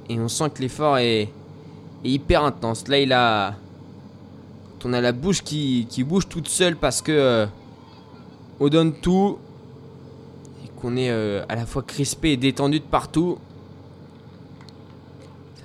Et 0.07 0.19
on 0.19 0.27
sent 0.27 0.51
que 0.53 0.61
l'effort 0.61 0.99
est, 0.99 1.29
hyper 2.03 2.43
intense. 2.43 2.87
Là, 2.87 2.99
il 2.99 3.13
a. 3.13 3.55
On 4.85 4.93
a 4.93 5.01
la 5.01 5.11
bouche 5.11 5.43
qui, 5.43 5.85
bouge 6.05 6.29
toute 6.29 6.47
seule 6.47 6.77
parce 6.77 7.01
que. 7.01 7.11
Euh, 7.11 7.45
on 8.59 8.69
donne 8.69 8.93
tout. 8.93 9.39
Et 10.63 10.69
qu'on 10.79 10.95
est 10.95 11.09
à 11.09 11.55
la 11.55 11.65
fois 11.65 11.81
crispé 11.81 12.33
et 12.33 12.37
détendu 12.37 12.79
de 12.79 12.85
partout. 12.85 13.39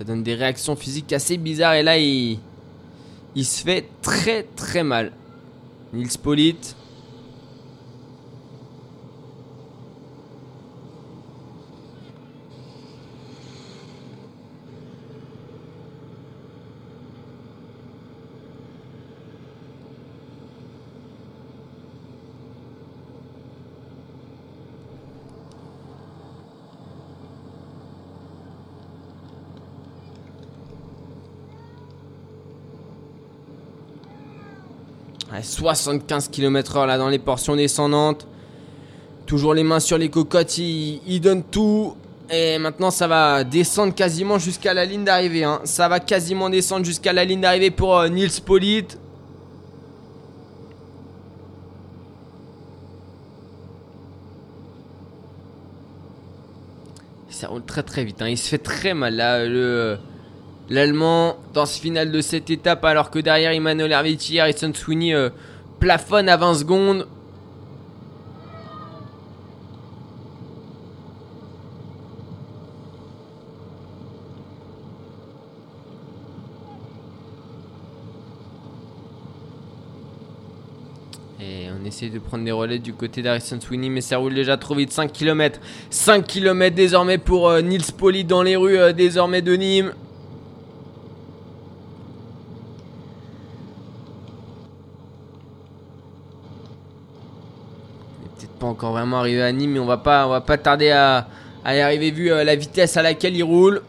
Ça 0.02 0.06
donne 0.06 0.24
des 0.24 0.34
réactions 0.34 0.74
physiques 0.74 1.12
assez 1.12 1.36
bizarres. 1.36 1.74
Et 1.74 1.84
là, 1.84 1.96
il, 1.96 2.40
se 3.36 3.62
fait 3.62 3.86
très 4.02 4.42
très 4.56 4.82
mal. 4.82 5.12
Nils 5.92 6.18
Polite. 6.20 6.74
75 35.42 36.28
km/h 36.28 36.86
là 36.86 36.98
dans 36.98 37.08
les 37.08 37.18
portions 37.18 37.56
descendantes. 37.56 38.26
Toujours 39.26 39.54
les 39.54 39.62
mains 39.62 39.80
sur 39.80 39.98
les 39.98 40.08
cocottes, 40.08 40.58
il, 40.58 41.20
donne 41.20 41.42
tout. 41.42 41.94
Et 42.30 42.58
maintenant, 42.58 42.90
ça 42.90 43.06
va 43.06 43.44
descendre 43.44 43.94
quasiment 43.94 44.38
jusqu'à 44.38 44.74
la 44.74 44.84
ligne 44.84 45.04
d'arrivée. 45.04 45.44
Hein. 45.44 45.60
Ça 45.64 45.88
va 45.88 46.00
quasiment 46.00 46.50
descendre 46.50 46.84
jusqu'à 46.84 47.12
la 47.12 47.24
ligne 47.24 47.40
d'arrivée 47.40 47.70
pour 47.70 47.96
euh, 47.98 48.08
Nils. 48.08 48.30
Ça 57.30 57.48
roule 57.48 57.64
très 57.64 57.82
très 57.82 58.04
vite. 58.04 58.22
Hein. 58.22 58.28
Il 58.28 58.38
se 58.38 58.48
fait 58.48 58.58
très 58.58 58.94
mal 58.94 59.16
là. 59.16 59.44
Le. 59.44 59.98
L'Allemand 60.70 61.36
dans 61.52 61.66
ce 61.66 61.80
final 61.80 62.10
de 62.10 62.20
cette 62.20 62.48
étape, 62.48 62.84
alors 62.84 63.10
que 63.10 63.18
derrière 63.18 63.50
Emmanuel 63.50 63.92
Herviti, 63.92 64.38
Harrison 64.38 64.72
Sweeney 64.72 65.12
euh, 65.12 65.30
plafonne 65.80 66.28
à 66.28 66.36
20 66.36 66.54
secondes. 66.54 67.08
Et 81.40 81.66
on 81.76 81.84
essaie 81.84 82.08
de 82.08 82.20
prendre 82.20 82.44
des 82.44 82.52
relais 82.52 82.78
du 82.78 82.92
côté 82.94 83.20
d'Harrison 83.20 83.60
Sweeney, 83.60 83.90
mais 83.90 84.00
ça 84.00 84.18
roule 84.18 84.34
déjà 84.34 84.56
trop 84.56 84.76
vite. 84.76 84.92
5 84.92 85.12
km. 85.12 85.58
5 85.90 86.24
km 86.24 86.74
désormais 86.76 87.18
pour 87.18 87.48
euh, 87.48 87.60
Nils 87.60 87.92
Poli 87.98 88.24
dans 88.24 88.44
les 88.44 88.54
rues 88.54 88.78
euh, 88.78 88.92
désormais 88.92 89.42
de 89.42 89.54
Nîmes. 89.54 89.92
Encore 98.72 98.92
vraiment 98.92 99.18
arrivé 99.18 99.42
à 99.42 99.52
Nîmes, 99.52 99.72
mais 99.72 99.78
on 99.78 99.86
va 99.86 99.98
pas, 99.98 100.26
on 100.26 100.30
va 100.30 100.40
pas 100.40 100.58
tarder 100.58 100.90
à, 100.90 101.26
y 101.66 101.78
arriver 101.80 102.10
vu 102.10 102.32
euh, 102.32 102.42
la 102.42 102.56
vitesse 102.56 102.96
à 102.96 103.02
laquelle 103.02 103.36
il 103.36 103.44
roule. 103.44 103.82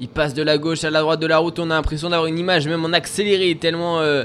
Il 0.00 0.08
passe 0.08 0.34
de 0.34 0.42
la 0.42 0.58
gauche 0.58 0.82
à 0.84 0.90
la 0.90 1.00
droite 1.00 1.20
de 1.20 1.26
la 1.26 1.38
route, 1.38 1.58
on 1.58 1.70
a 1.70 1.74
l'impression 1.74 2.10
d'avoir 2.10 2.26
une 2.26 2.38
image 2.38 2.66
même 2.66 2.84
en 2.84 2.92
accéléré 2.92 3.54
tellement 3.54 4.00
euh, 4.00 4.24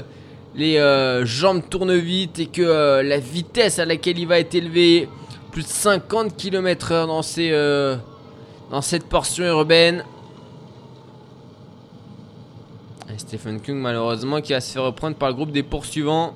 les 0.56 0.78
euh, 0.78 1.24
jambes 1.24 1.62
tournent 1.70 1.96
vite 1.96 2.40
et 2.40 2.46
que 2.46 3.02
la 3.02 3.18
vitesse 3.18 3.78
à 3.78 3.84
laquelle 3.84 4.18
il 4.18 4.26
va 4.26 4.40
être 4.40 4.54
élevé, 4.54 5.08
plus 5.52 5.62
de 5.62 5.68
50 5.68 6.36
km/h 6.36 7.06
dans, 7.06 8.00
dans 8.70 8.82
cette 8.82 9.04
portion 9.04 9.44
urbaine. 9.44 10.04
Stephen 13.16 13.60
Kung 13.60 13.76
malheureusement 13.76 14.40
qui 14.40 14.52
va 14.52 14.60
se 14.60 14.72
faire 14.72 14.84
reprendre 14.84 15.14
par 15.14 15.28
le 15.28 15.34
groupe 15.34 15.52
des 15.52 15.62
poursuivants 15.62 16.34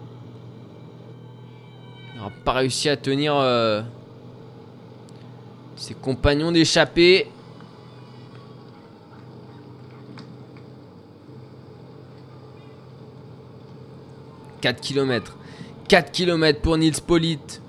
pas 2.31 2.53
réussi 2.53 2.89
à 2.89 2.97
tenir 2.97 3.37
euh, 3.37 3.83
ses 5.77 5.95
compagnons 5.95 6.53
d'échappée. 6.53 7.29
«4 14.61 14.81
km. 14.81 15.37
4 15.89 16.11
km 16.13 16.61
pour 16.63 16.79
Nils 16.79 17.03
Polite. 17.07 17.61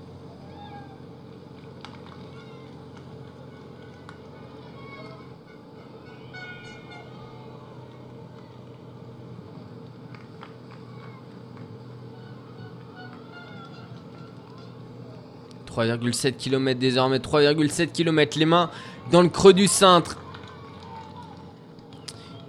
3,7 15.76 16.36
km 16.36 16.78
désormais, 16.80 17.18
3,7 17.18 17.92
km 17.92 18.38
les 18.38 18.46
mains 18.46 18.70
dans 19.10 19.22
le 19.22 19.28
creux 19.28 19.52
du 19.52 19.66
cintre. 19.66 20.16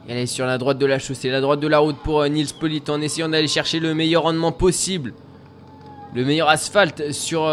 elle 0.07 0.17
est 0.17 0.25
sur 0.25 0.45
la 0.45 0.57
droite 0.57 0.78
de 0.78 0.86
la 0.86 0.97
chaussée, 0.97 1.30
la 1.30 1.41
droite 1.41 1.59
de 1.59 1.67
la 1.67 1.80
route 1.80 1.97
pour 1.97 2.23
Nils 2.25 2.53
Polit 2.57 2.84
en 2.88 3.01
essayant 3.01 3.28
d'aller 3.28 3.47
chercher 3.47 3.80
le 3.80 3.93
meilleur 3.93 4.23
rendement 4.23 4.53
possible. 4.53 5.13
Le 6.15 6.23
meilleur 6.23 6.47
asphalte 6.47 7.11
sur 7.11 7.51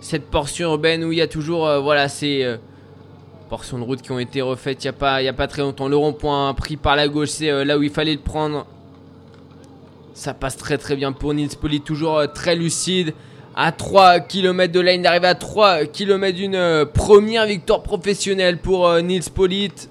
cette 0.00 0.30
portion 0.30 0.70
urbaine 0.70 1.02
où 1.02 1.10
il 1.10 1.18
y 1.18 1.22
a 1.22 1.26
toujours 1.26 1.68
voilà, 1.82 2.08
ces 2.08 2.56
portions 3.48 3.80
de 3.80 3.82
route 3.82 4.00
qui 4.00 4.12
ont 4.12 4.20
été 4.20 4.40
refaites 4.40 4.84
il 4.84 4.86
n'y 4.86 4.90
a, 4.90 4.92
pas, 4.92 5.16
a 5.16 5.32
pas 5.32 5.48
très 5.48 5.62
longtemps. 5.62 5.88
Le 5.88 5.96
rond-point 5.96 6.54
pris 6.54 6.76
par 6.76 6.94
la 6.94 7.08
gauche, 7.08 7.30
c'est 7.30 7.64
là 7.64 7.76
où 7.76 7.82
il 7.82 7.90
fallait 7.90 8.14
le 8.14 8.20
prendre. 8.20 8.64
Ça 10.14 10.34
passe 10.34 10.56
très 10.56 10.78
très 10.78 10.94
bien 10.94 11.10
pour 11.10 11.34
Nils 11.34 11.56
Polit, 11.60 11.80
toujours 11.80 12.22
très 12.32 12.54
lucide 12.54 13.12
à 13.62 13.72
3 13.72 14.20
km 14.20 14.72
de 14.72 14.80
la 14.80 14.92
ligne 14.92 15.02
d'arrivée, 15.02 15.26
à 15.26 15.34
3 15.34 15.84
km 15.84 16.34
d'une 16.34 16.54
euh, 16.54 16.86
première 16.86 17.44
victoire 17.44 17.82
professionnelle 17.82 18.56
pour 18.56 18.88
euh, 18.88 19.02
Nils 19.02 19.30
Polite. 19.30 19.90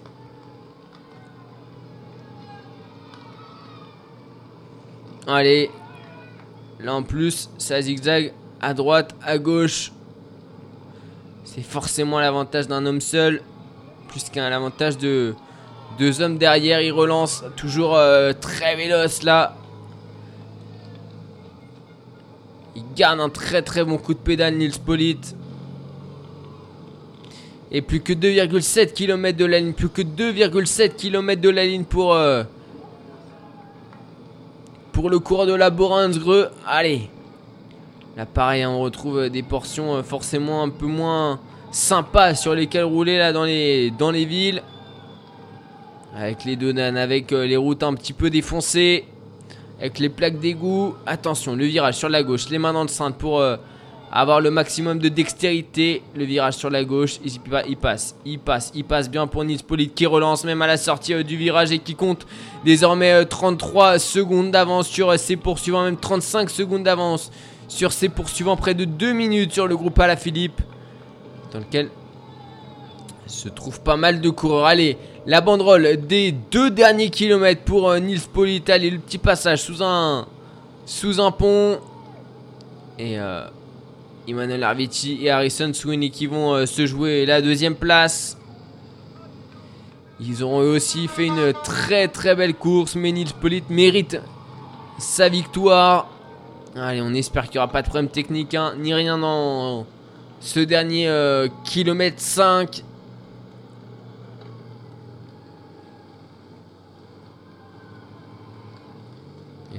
Allez, 5.28 5.70
là 6.80 6.96
en 6.96 7.04
plus, 7.04 7.52
ça 7.60 7.80
zigzag 7.80 8.34
à 8.60 8.74
droite, 8.74 9.14
à 9.24 9.38
gauche. 9.38 9.92
C'est 11.44 11.62
forcément 11.62 12.20
l'avantage 12.20 12.68
d'un 12.68 12.88
homme 12.88 13.02
seul, 13.02 13.44
plus 14.08 14.32
qu'un 14.32 14.52
avantage 14.52 14.98
de 14.98 15.36
deux 16.00 16.22
hommes 16.24 16.40
derrière. 16.40 16.82
Il 16.82 16.92
relance, 16.92 17.44
toujours 17.56 17.96
euh, 17.96 18.34
très 18.34 18.76
véloce 18.76 19.22
là. 19.22 19.59
Il 22.76 22.84
garde 22.96 23.20
un 23.20 23.30
très 23.30 23.62
très 23.62 23.84
bon 23.84 23.98
coup 23.98 24.14
de 24.14 24.20
pédale, 24.20 24.56
Nils 24.56 24.80
Polite. 24.80 25.36
Et 27.72 27.82
plus 27.82 28.02
que 28.02 28.14
2,7 28.14 28.94
km 28.94 29.38
de 29.38 29.46
la 29.46 29.60
ligne. 29.60 29.74
Plus 29.74 29.90
que 29.90 30.02
2,7 30.02 30.96
km 30.96 31.42
de 31.42 31.50
la 31.50 31.66
ligne 31.66 31.84
pour. 31.84 32.14
Euh, 32.14 32.44
pour 34.92 35.10
le 35.10 35.20
cours 35.20 35.46
de 35.46 35.54
la. 35.54 35.72
Allez. 36.66 37.10
Là, 38.18 38.26
pareil, 38.26 38.64
hein, 38.64 38.72
on 38.72 38.82
retrouve 38.82 39.30
des 39.30 39.44
portions 39.44 39.96
euh, 39.96 40.04
forcément 40.04 40.64
un 40.64 40.70
peu 40.70 40.88
moins 40.88 41.40
sympas 41.72 42.36
sur 42.36 42.56
lesquelles 42.56 42.84
rouler 42.84 43.18
là 43.18 43.32
dans 43.32 43.46
les, 43.46 44.26
villes. 44.26 44.62
Avec 46.16 46.44
les 46.44 46.56
donanes, 46.56 46.98
avec 46.98 47.32
euh, 47.32 47.46
les 47.46 47.56
routes 47.56 47.84
un 47.84 47.94
petit 47.94 48.14
peu 48.14 48.30
défoncées 48.30 49.06
avec 49.80 50.00
les 50.00 50.10
plaques 50.10 50.40
d'égout. 50.40 50.96
Attention, 51.06 51.56
le 51.56 51.66
virage 51.66 51.96
sur 51.96 52.10
la 52.10 52.24
gauche, 52.24 52.50
les 52.50 52.60
mains 52.60 52.74
dans 52.74 52.82
le 52.82 52.90
centre 52.90 53.18
pour 53.18 53.40
euh, 53.40 53.56
avoir 54.12 54.42
le 54.42 54.52
maximum 54.52 55.00
de 55.00 55.10
dextérité. 55.10 56.02
Le 56.16 56.26
virage 56.26 56.56
sur 56.56 56.70
la 56.70 56.84
gauche, 56.84 57.20
il, 57.24 57.78
passe, 57.78 58.16
il 58.26 58.40
passe, 58.40 58.72
il 58.76 58.84
passe 58.84 59.10
bien 59.10 59.28
pour 59.28 59.44
Nils 59.46 59.64
Polite 59.64 59.96
qui 59.96 60.06
relance 60.06 60.44
même 60.44 60.62
à 60.62 60.68
la 60.68 60.78
sortie 60.78 61.14
euh, 61.14 61.24
du 61.24 61.38
virage 61.38 61.72
et 61.72 61.80
qui 61.80 61.96
compte 61.96 62.28
désormais 62.66 63.26
33 63.26 63.96
euh, 63.96 64.00
secondes 64.00 64.52
d'avance 64.52 64.88
sur 64.88 65.18
ses 65.18 65.38
poursuivants, 65.38 65.84
même 65.84 65.98
35 65.98 66.50
secondes 66.50 66.84
d'avance 66.84 67.32
sur 67.68 67.94
ses 67.94 68.10
poursuivants, 68.10 68.58
près 68.58 68.74
de 68.74 68.86
2 68.86 69.14
minutes 69.14 69.54
sur 69.54 69.68
le 69.68 69.78
groupe 69.78 70.00
Alaphilippe, 70.00 70.62
dans 71.54 71.60
lequel 71.60 71.90
se 73.28 73.48
trouve 73.48 73.80
pas 73.82 73.96
mal 73.96 74.22
de 74.22 74.30
coureurs. 74.30 74.66
Allez, 74.66 74.98
la 75.30 75.42
banderole 75.42 76.08
des 76.08 76.32
deux 76.32 76.72
derniers 76.72 77.12
kilomètres 77.12 77.62
pour 77.62 77.88
euh, 77.88 78.00
Nils 78.00 78.28
Polital 78.34 78.84
et 78.84 78.90
le 78.90 78.98
petit 78.98 79.20
passage 79.20 79.62
sous 79.62 79.84
un, 79.84 80.26
pont. 81.38 81.78
Et 82.98 83.20
euh, 83.20 83.44
Emmanuel 84.28 84.64
Arvici 84.64 85.20
et 85.22 85.30
Harrison 85.30 85.72
Sweeney 85.72 86.10
qui 86.10 86.26
vont 86.26 86.56
euh, 86.56 86.66
se 86.66 86.88
jouer 86.88 87.28
la 87.28 87.44
deuxième 87.44 87.76
place. 87.76 88.40
Ils 90.20 90.44
ont 90.44 90.62
eux 90.62 90.72
aussi 90.72 91.08
fait 91.08 91.28
une 91.28 91.54
très 91.64 92.08
très 92.08 92.36
belle 92.36 92.56
course, 92.56 92.96
mais 92.96 93.12
Nils 93.12 93.34
Polit 93.40 93.64
mérite 93.70 94.20
sa 94.98 95.30
victoire. 95.30 96.10
Allez, 96.76 97.02
on 97.04 97.14
espère 97.14 97.44
qu'il 97.44 97.54
n'y 97.54 97.58
aura 97.60 97.72
pas 97.72 97.84
de 97.84 97.88
problème 97.88 98.10
technique, 98.10 98.56
hein, 98.56 98.74
ni 98.80 98.96
rien 98.96 99.20
dans 99.20 99.86
ce 100.40 100.60
dernier 100.60 101.08
kilomètre 101.66 102.20
5. 102.20 102.84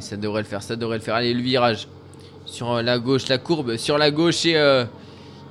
Ça 0.00 0.16
devrait 0.16 0.42
le 0.42 0.46
faire, 0.46 0.62
ça 0.62 0.76
devrait 0.76 0.98
le 0.98 1.02
faire. 1.02 1.14
Allez, 1.14 1.34
le 1.34 1.42
virage. 1.42 1.88
Sur 2.46 2.72
euh, 2.72 2.82
la 2.82 2.98
gauche, 2.98 3.28
la 3.28 3.38
courbe 3.38 3.76
sur 3.76 3.98
la 3.98 4.10
gauche 4.10 4.44
et 4.46 4.56
euh, 4.56 4.84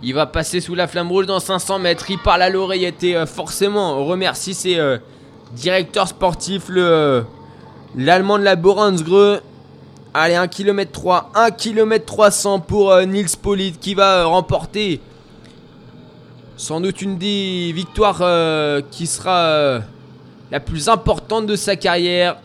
il 0.03 0.13
va 0.13 0.25
passer 0.25 0.59
sous 0.59 0.75
la 0.75 0.87
flamme 0.87 1.09
rouge 1.09 1.25
dans 1.25 1.39
500 1.39 1.79
mètres. 1.79 2.09
Il 2.09 2.19
parle 2.19 2.41
à 2.41 2.49
l'oreillette 2.49 3.03
et 3.03 3.15
euh, 3.15 3.25
forcément 3.25 4.03
remercie 4.05 4.53
ses 4.53 4.79
directeurs 5.53 6.07
sportifs, 6.07 6.67
le 6.69 7.23
l'allemand 7.95 8.37
de 8.37 8.43
la 8.43 8.55
Boransgreux. 8.55 9.41
Allez, 10.13 10.35
1 10.35 10.47
km 10.47 10.91
3, 10.91 11.31
1 11.35 11.51
km 11.51 12.05
300 12.05 12.59
pour 12.59 12.95
Nils 13.01 13.37
Polit 13.41 13.73
qui 13.73 13.93
va 13.93 14.25
remporter 14.25 14.99
sans 16.57 16.81
doute 16.81 17.01
une 17.01 17.17
des 17.17 17.71
victoires 17.73 18.23
qui 18.91 19.07
sera 19.07 19.79
la 20.51 20.59
plus 20.59 20.89
importante 20.89 21.45
de 21.45 21.55
sa 21.55 21.75
carrière. 21.75 22.37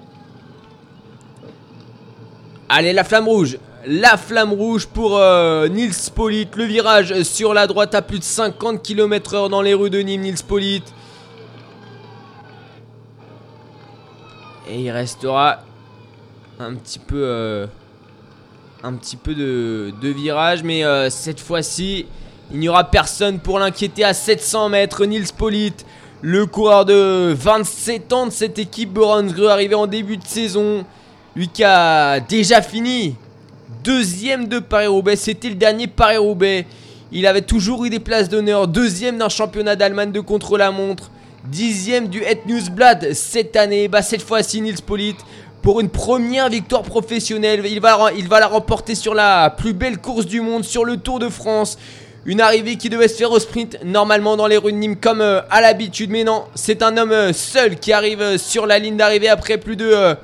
Allez, 2.68 2.92
la 2.92 3.04
flamme 3.04 3.28
rouge. 3.28 3.58
La 3.86 4.16
flamme 4.16 4.52
rouge 4.52 4.86
pour 4.86 5.18
euh, 5.18 5.68
Nils 5.68 5.92
Polite. 6.14 6.56
Le 6.56 6.64
virage 6.64 7.22
sur 7.22 7.52
la 7.52 7.66
droite 7.66 7.94
à 7.94 8.00
plus 8.00 8.18
de 8.18 8.24
50 8.24 8.82
km/h 8.82 9.50
dans 9.50 9.60
les 9.60 9.74
rues 9.74 9.90
de 9.90 10.00
Nîmes. 10.00 10.22
Nils 10.22 10.42
Polite. 10.46 10.84
Et 14.70 14.80
il 14.80 14.90
restera 14.90 15.58
un 16.58 16.74
petit 16.74 16.98
peu, 16.98 17.22
euh, 17.22 17.66
de, 18.82 20.08
virage. 20.08 20.62
Mais 20.62 20.84
euh, 20.84 21.10
cette 21.10 21.40
fois-ci, 21.40 22.06
il 22.50 22.60
n'y 22.60 22.70
aura 22.70 22.84
personne 22.84 23.38
pour 23.40 23.58
l'inquiéter 23.58 24.04
à 24.04 24.14
700 24.14 24.70
mètres. 24.70 25.04
Nils 25.04 25.32
Polite, 25.36 25.84
le 26.22 26.46
coureur 26.46 26.86
de 26.86 27.34
27 27.36 28.12
ans 28.14 28.26
de 28.26 28.32
cette 28.32 28.58
équipe 28.58 28.94
Boronsgreux, 28.94 29.48
arrivé 29.48 29.74
en 29.74 29.86
début 29.86 30.16
de 30.16 30.26
saison. 30.26 30.86
Lui 31.37 31.49
qui 31.49 31.64
a 31.64 32.20
déjà 32.20 32.62
fini 32.62 33.16
deuxième 33.82 34.47
de 34.47 34.61
Paris-Roubaix. 34.61 35.16
C'était 35.16 35.49
le 35.49 35.57
dernier 35.57 35.89
Paris-Roubaix. 35.89 36.66
Il 37.11 37.26
avait 37.26 37.43
toujours 37.43 37.85
eu 37.85 37.91
des 37.91 37.99
places 37.99 38.28
d'honneur. 38.28 38.68
Deuxième 38.68 39.18
d'un 39.18 39.28
championnat 39.28 39.76
d'Allemagne 39.76 40.12
de 40.12 40.20
contre-la-montre. 40.20 41.11
Dixième 41.47 42.09
du 42.09 42.22
Het 42.22 42.47
Newsblad 42.47 43.12
cette 43.14 43.57
année. 43.57 43.89
Bah, 43.89 44.03
cette 44.03 44.22
fois-ci, 44.22 44.61
Nils 44.61 44.82
Polite 44.82 45.18
pour 45.61 45.80
une 45.80 45.89
première 45.89 46.51
victoire 46.51 46.82
professionnelle. 46.82 47.62
Il 47.66 47.80
va, 47.80 48.11
la 48.39 48.47
remporter 48.47 48.95
sur 48.95 49.14
la 49.14 49.51
plus 49.51 49.72
belle 49.72 49.99
course 49.99 50.26
du 50.26 50.41
monde, 50.41 50.62
sur 50.62 50.85
le 50.85 50.99
Tour 50.99 51.18
de 51.18 51.30
France. 51.30 51.78
Une 52.26 52.41
arrivée 52.41 52.76
qui 52.76 52.91
devait 52.91 53.09
se 53.09 53.16
faire 53.16 53.32
au 53.32 53.39
sprint, 53.39 53.78
normalement 53.85 54.37
dans 54.37 54.47
les 54.47 54.57
rues 54.57 54.72
de 54.72 54.78
Nîmes 54.78 54.97
comme 54.97 55.20
euh, 55.20 55.41
à 55.51 55.61
l'habitude. 55.61 56.11
Mais 56.11 56.22
non, 56.22 56.45
c'est 56.55 56.82
un 56.82 56.97
homme 56.97 57.12
euh, 57.12 57.32
seul 57.32 57.76
qui 57.76 57.93
arrive 57.93 58.20
euh, 58.22 58.39
sur 58.39 58.66
la 58.66 58.78
ligne 58.78 58.97
d'arrivée 58.97 59.28
après 59.28 59.59
plus 59.59 59.76
de... 59.76 60.14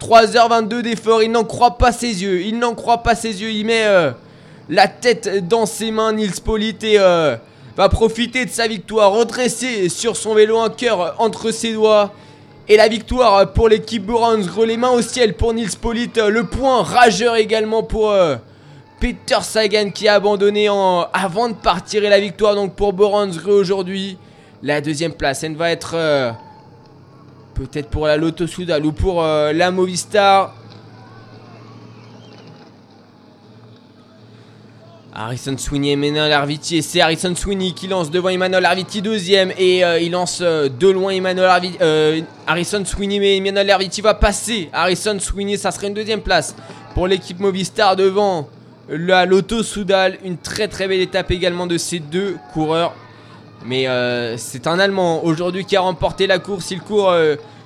3h22 0.00 0.80
d'effort, 0.80 1.22
il 1.22 1.30
n'en 1.30 1.44
croit 1.44 1.76
pas 1.76 1.92
ses 1.92 2.22
yeux, 2.22 2.40
il 2.42 2.58
n'en 2.58 2.74
croit 2.74 3.02
pas 3.02 3.14
ses 3.14 3.42
yeux, 3.42 3.50
il 3.50 3.66
met 3.66 3.84
euh, 3.84 4.10
la 4.68 4.88
tête 4.88 5.46
dans 5.46 5.66
ses 5.66 5.90
mains, 5.90 6.14
Nils 6.14 6.40
Polite, 6.42 6.82
et 6.82 6.98
euh, 6.98 7.36
va 7.76 7.88
profiter 7.88 8.46
de 8.46 8.50
sa 8.50 8.66
victoire, 8.66 9.12
redresser 9.12 9.88
sur 9.90 10.16
son 10.16 10.34
vélo 10.34 10.58
un 10.58 10.70
cœur 10.70 11.14
entre 11.18 11.50
ses 11.50 11.74
doigts. 11.74 12.12
Et 12.68 12.76
la 12.76 12.88
victoire 12.88 13.52
pour 13.52 13.68
l'équipe 13.68 14.06
Boransgre, 14.06 14.64
les 14.64 14.76
mains 14.76 14.90
au 14.90 15.02
ciel 15.02 15.34
pour 15.34 15.52
Nils 15.52 15.76
Polite, 15.80 16.18
le 16.18 16.44
point 16.44 16.82
rageur 16.82 17.36
également 17.36 17.82
pour 17.82 18.10
euh, 18.10 18.36
Peter 19.00 19.38
Sagan 19.42 19.90
qui 19.90 20.08
a 20.08 20.14
abandonné 20.14 20.68
avant 20.68 21.48
de 21.48 21.54
partir. 21.54 22.04
Et 22.04 22.08
la 22.08 22.20
victoire 22.20 22.54
donc 22.54 22.74
pour 22.74 22.92
Boransgre 22.92 23.50
aujourd'hui. 23.50 24.18
La 24.62 24.80
deuxième 24.80 25.14
place, 25.14 25.42
elle 25.42 25.56
va 25.56 25.70
être 25.70 25.96
Peut-être 27.60 27.90
pour 27.90 28.06
la 28.06 28.16
Lotto 28.16 28.46
Soudal 28.46 28.86
ou 28.86 28.92
pour 28.92 29.22
euh, 29.22 29.52
la 29.52 29.70
Movistar. 29.70 30.54
Harrison 35.14 35.58
Sweeney 35.58 35.92
Emmanuel 35.92 36.32
Arviti. 36.32 36.78
Et 36.78 36.82
c'est 36.82 37.02
Harrison 37.02 37.34
Sweeney 37.36 37.72
qui 37.72 37.86
lance 37.86 38.10
devant 38.10 38.30
Emmanuel 38.30 38.64
Arviti 38.64 39.02
deuxième. 39.02 39.52
Et 39.58 39.84
euh, 39.84 40.00
il 40.00 40.12
lance 40.12 40.38
euh, 40.40 40.70
de 40.70 40.88
loin 40.88 41.10
Emmanuel 41.10 41.44
Arviti. 41.44 41.76
Harrison 42.46 42.82
Sweeney 42.82 43.18
mais 43.18 43.36
Emmanuel 43.36 43.70
Arviti 43.72 44.00
va 44.00 44.14
passer. 44.14 44.70
Harrison 44.72 45.18
Sweeney, 45.18 45.58
ça 45.58 45.70
serait 45.70 45.88
une 45.88 45.94
deuxième 45.94 46.22
place 46.22 46.56
pour 46.94 47.08
l'équipe 47.08 47.40
Movistar 47.40 47.94
devant 47.94 48.48
la 48.88 49.26
Lotto 49.26 49.62
Soudal. 49.62 50.16
Une 50.24 50.38
très 50.38 50.66
très 50.66 50.88
belle 50.88 51.02
étape 51.02 51.30
également 51.30 51.66
de 51.66 51.76
ces 51.76 51.98
deux 51.98 52.38
coureurs. 52.54 52.94
Mais 53.64 53.86
c'est 54.38 54.66
un 54.66 54.78
Allemand 54.78 55.24
aujourd'hui 55.24 55.64
qui 55.64 55.76
a 55.76 55.80
remporté 55.80 56.26
la 56.26 56.38
course. 56.38 56.70
Il 56.70 56.80
court 56.80 57.12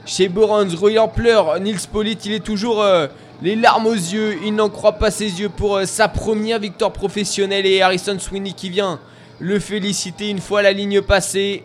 chez 0.06 0.28
Borans, 0.28 0.68
en 0.98 1.08
pleure. 1.08 1.58
Nils 1.60 1.88
Polit, 1.90 2.18
il 2.24 2.32
est 2.32 2.44
toujours 2.44 2.82
euh, 2.82 3.06
les 3.42 3.56
larmes 3.56 3.86
aux 3.86 3.94
yeux. 3.94 4.38
Il 4.44 4.54
n'en 4.54 4.68
croit 4.68 4.94
pas 4.94 5.10
ses 5.10 5.40
yeux 5.40 5.48
pour 5.48 5.76
euh, 5.76 5.86
sa 5.86 6.08
première 6.08 6.58
victoire 6.58 6.92
professionnelle. 6.92 7.66
Et 7.66 7.80
Harrison 7.82 8.18
Sweeney 8.18 8.52
qui 8.52 8.70
vient 8.70 9.00
le 9.40 9.58
féliciter 9.58 10.28
une 10.28 10.40
fois 10.40 10.62
la 10.62 10.72
ligne 10.72 11.00
passée. 11.00 11.64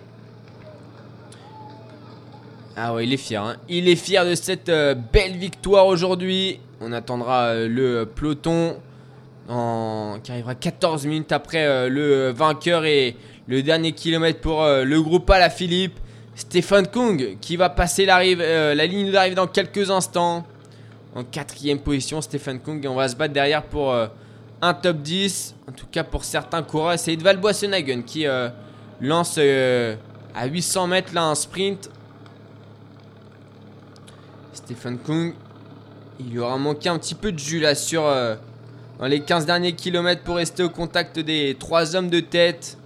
Ah 2.78 2.94
ouais, 2.94 3.06
il 3.06 3.14
est 3.14 3.18
fier. 3.18 3.44
Hein. 3.44 3.58
Il 3.68 3.90
est 3.90 3.98
fier 3.98 4.26
de 4.26 4.36
cette 4.36 4.70
euh, 4.70 4.96
belle 4.96 5.36
victoire 5.36 5.86
aujourd'hui. 5.88 6.60
On 6.80 6.94
attendra 6.94 7.48
euh, 7.48 7.68
le 7.68 8.06
peloton 8.06 8.78
qui 9.50 10.32
arrivera 10.32 10.54
14 10.54 11.08
minutes 11.08 11.32
après 11.32 11.66
euh, 11.66 11.90
le 11.90 12.30
vainqueur 12.30 12.86
et 12.86 13.16
le 13.50 13.62
dernier 13.62 13.92
kilomètre 13.92 14.40
pour 14.40 14.64
le 14.64 15.02
groupe 15.02 15.30
à 15.30 15.40
la 15.40 15.50
Philippe. 15.50 16.00
Stéphane 16.36 16.88
Kung 16.88 17.38
qui 17.42 17.58
va 17.58 17.70
passer 17.70 18.06
la, 18.06 18.24
la 18.24 18.86
ligne 18.86 19.12
d'arrivée 19.12 19.36
dans 19.36 19.48
quelques 19.48 19.92
instants. 19.92 20.46
En 21.16 21.26
quatrième 21.26 21.80
position, 21.80 22.22
Stéphane 22.22 22.62
Kung. 22.62 22.86
Et 22.86 22.88
on 22.88 22.96
va 22.96 23.10
se 23.10 23.16
battre 23.18 23.34
derrière 23.34 23.64
pour 23.64 23.94
un 24.62 24.74
top 24.74 25.02
10. 25.02 25.56
En 25.68 25.74
tout 25.74 25.88
cas 25.92 26.06
pour 26.06 26.24
certains 26.24 26.64
coureurs. 26.64 26.98
C'est 26.98 27.12
Edval 27.12 27.38
Boissenagen 27.38 28.04
qui 28.04 28.26
lance 29.02 29.38
à 29.38 30.46
800 30.46 30.88
mètres 30.88 31.14
là 31.14 31.24
un 31.24 31.36
sprint 31.36 31.90
Stephen 34.70 35.00
Kung, 35.00 35.34
il 36.20 36.30
lui 36.30 36.40
aura 36.40 36.58
manqué 36.58 36.90
un 36.90 37.00
petit 37.00 37.16
peu 37.16 37.32
de 37.32 37.40
jus 37.40 37.60
là 37.60 37.74
sur 37.74 38.06
euh, 38.06 38.36
dans 39.00 39.08
les 39.08 39.22
15 39.22 39.48
derniers 39.48 39.74
kilomètres 39.74 40.22
pour 40.22 40.36
rester 40.36 40.62
au 40.62 40.70
contact 40.70 41.18
des 41.18 41.56
trois 41.60 41.96
hommes 41.96 42.10
de 42.10 42.20
tête. 42.20 42.78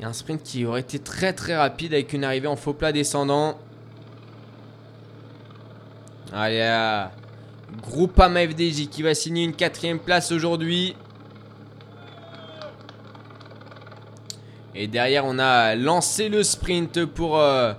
Et 0.00 0.04
un 0.04 0.12
sprint 0.12 0.42
qui 0.42 0.64
aurait 0.64 0.80
été 0.80 0.98
très 0.98 1.32
très 1.32 1.56
rapide 1.56 1.94
avec 1.94 2.12
une 2.12 2.24
arrivée 2.24 2.48
en 2.48 2.56
faux 2.56 2.74
plat 2.74 2.92
descendant. 2.92 3.58
Allez 6.32 6.58
là. 6.58 7.12
Groupama 7.82 8.46
FDJ 8.46 8.88
qui 8.88 9.02
va 9.02 9.14
signer 9.14 9.44
une 9.44 9.54
quatrième 9.54 9.98
place 9.98 10.32
aujourd'hui. 10.32 10.94
Et 14.74 14.86
derrière, 14.86 15.24
on 15.24 15.38
a 15.38 15.74
lancé 15.74 16.28
le 16.28 16.42
sprint 16.42 17.06
pour 17.06 17.38
euh, 17.38 17.72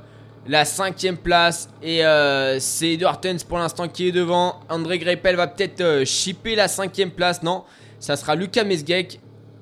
la 0.48 0.66
cinquième 0.66 1.18
place. 1.18 1.70
Et 1.84 2.04
euh, 2.04 2.60
c'est 2.60 2.94
Edward 2.94 3.22
Tens 3.22 3.44
pour 3.44 3.60
l'instant 3.60 3.88
qui 3.88 4.08
est 4.08 4.12
devant. 4.12 4.60
André 4.70 4.98
Greipel 4.98 5.36
va 5.36 5.46
peut-être 5.46 5.82
euh, 5.82 6.06
chipper 6.06 6.56
la 6.56 6.68
cinquième 6.68 7.12
place. 7.12 7.44
Non, 7.44 7.64
ça 8.00 8.16
sera 8.16 8.36
Lucas 8.36 8.64
Mesgek. 8.64 9.20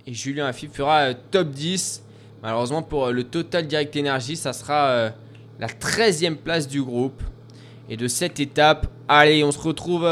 Et 0.08 0.14
Julien 0.14 0.46
Afib 0.46 0.72
fera 0.72 1.14
top 1.14 1.50
10. 1.50 2.05
Malheureusement 2.46 2.82
pour 2.82 3.10
le 3.12 3.26
Total 3.26 3.68
Direct 3.68 3.98
Energy, 3.98 4.38
ça 4.38 4.54
sera 4.54 5.12
la 5.60 5.68
13e 5.68 6.36
place 6.36 6.68
du 6.68 6.82
groupe. 6.82 7.22
Et 7.90 7.98
de 7.98 8.08
cette 8.08 8.40
étape, 8.40 8.88
allez, 9.08 9.44
on 9.44 9.52
se 9.52 9.60
retrouve 9.60 10.08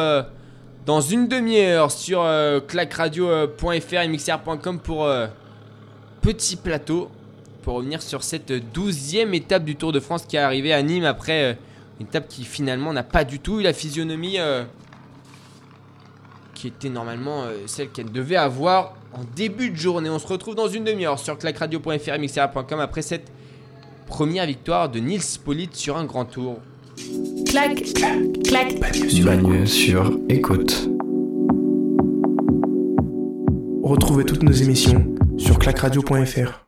dans 0.86 1.00
une 1.00 1.30
demi-heure 1.30 1.92
sur 1.92 2.28
clacradio.fr 2.68 3.94
et 3.94 4.08
mixer.com 4.08 4.80
pour 4.80 5.08
petit 6.24 6.56
plateau 6.56 7.12
pour 7.64 7.76
revenir 7.76 8.02
sur 8.02 8.24
cette 8.24 8.52
douzième 8.72 9.34
étape 9.34 9.64
du 9.64 9.76
Tour 9.76 9.92
de 9.92 10.00
France 10.00 10.26
qui 10.26 10.36
est 10.36 10.40
arrivée 10.40 10.74
à 10.74 10.84
Nîmes 10.84 11.06
après 11.06 11.44
euh, 11.44 11.54
une 12.00 12.06
étape 12.06 12.28
qui 12.28 12.44
finalement 12.44 12.94
n'a 12.94 13.04
pas 13.04 13.24
du 13.24 13.40
tout 13.40 13.60
eu 13.60 13.64
la 13.64 13.74
physionomie 13.74 14.40
euh, 14.40 14.64
qui 16.54 16.68
était 16.68 16.90
normalement 16.90 17.44
euh, 17.44 17.64
celle 17.66 17.90
qu'elle 17.90 18.12
devait 18.12 18.36
avoir 18.36 18.94
en 19.14 19.22
début 19.36 19.70
de 19.70 19.76
journée. 19.76 20.09
On 20.09 20.20
se 20.20 20.28
retrouve 20.28 20.55
dans 20.55 20.68
une 20.68 20.84
demi-heure 20.84 21.20
sur 21.20 21.38
clacradio.fr 21.38 22.14
et 22.14 22.20
mixera.com 22.20 22.80
après 22.80 23.01
cette 23.01 23.32
première 24.07 24.45
victoire 24.45 24.89
de 24.89 24.99
Nils 24.99 25.39
Polite 25.43 25.76
sur 25.76 25.97
un 25.97 26.05
grand 26.05 26.26
tour. 26.26 26.57
Clac, 27.47 27.84
clac, 27.93 28.20
clac. 28.43 28.80
Bagneux 29.24 29.66
sur 29.66 30.20
écoute. 30.30 30.89
Retrouvez 33.84 34.24
toutes 34.24 34.43
nos 34.43 34.51
émissions 34.51 35.14
sur 35.38 35.59
clacradio.fr. 35.59 36.62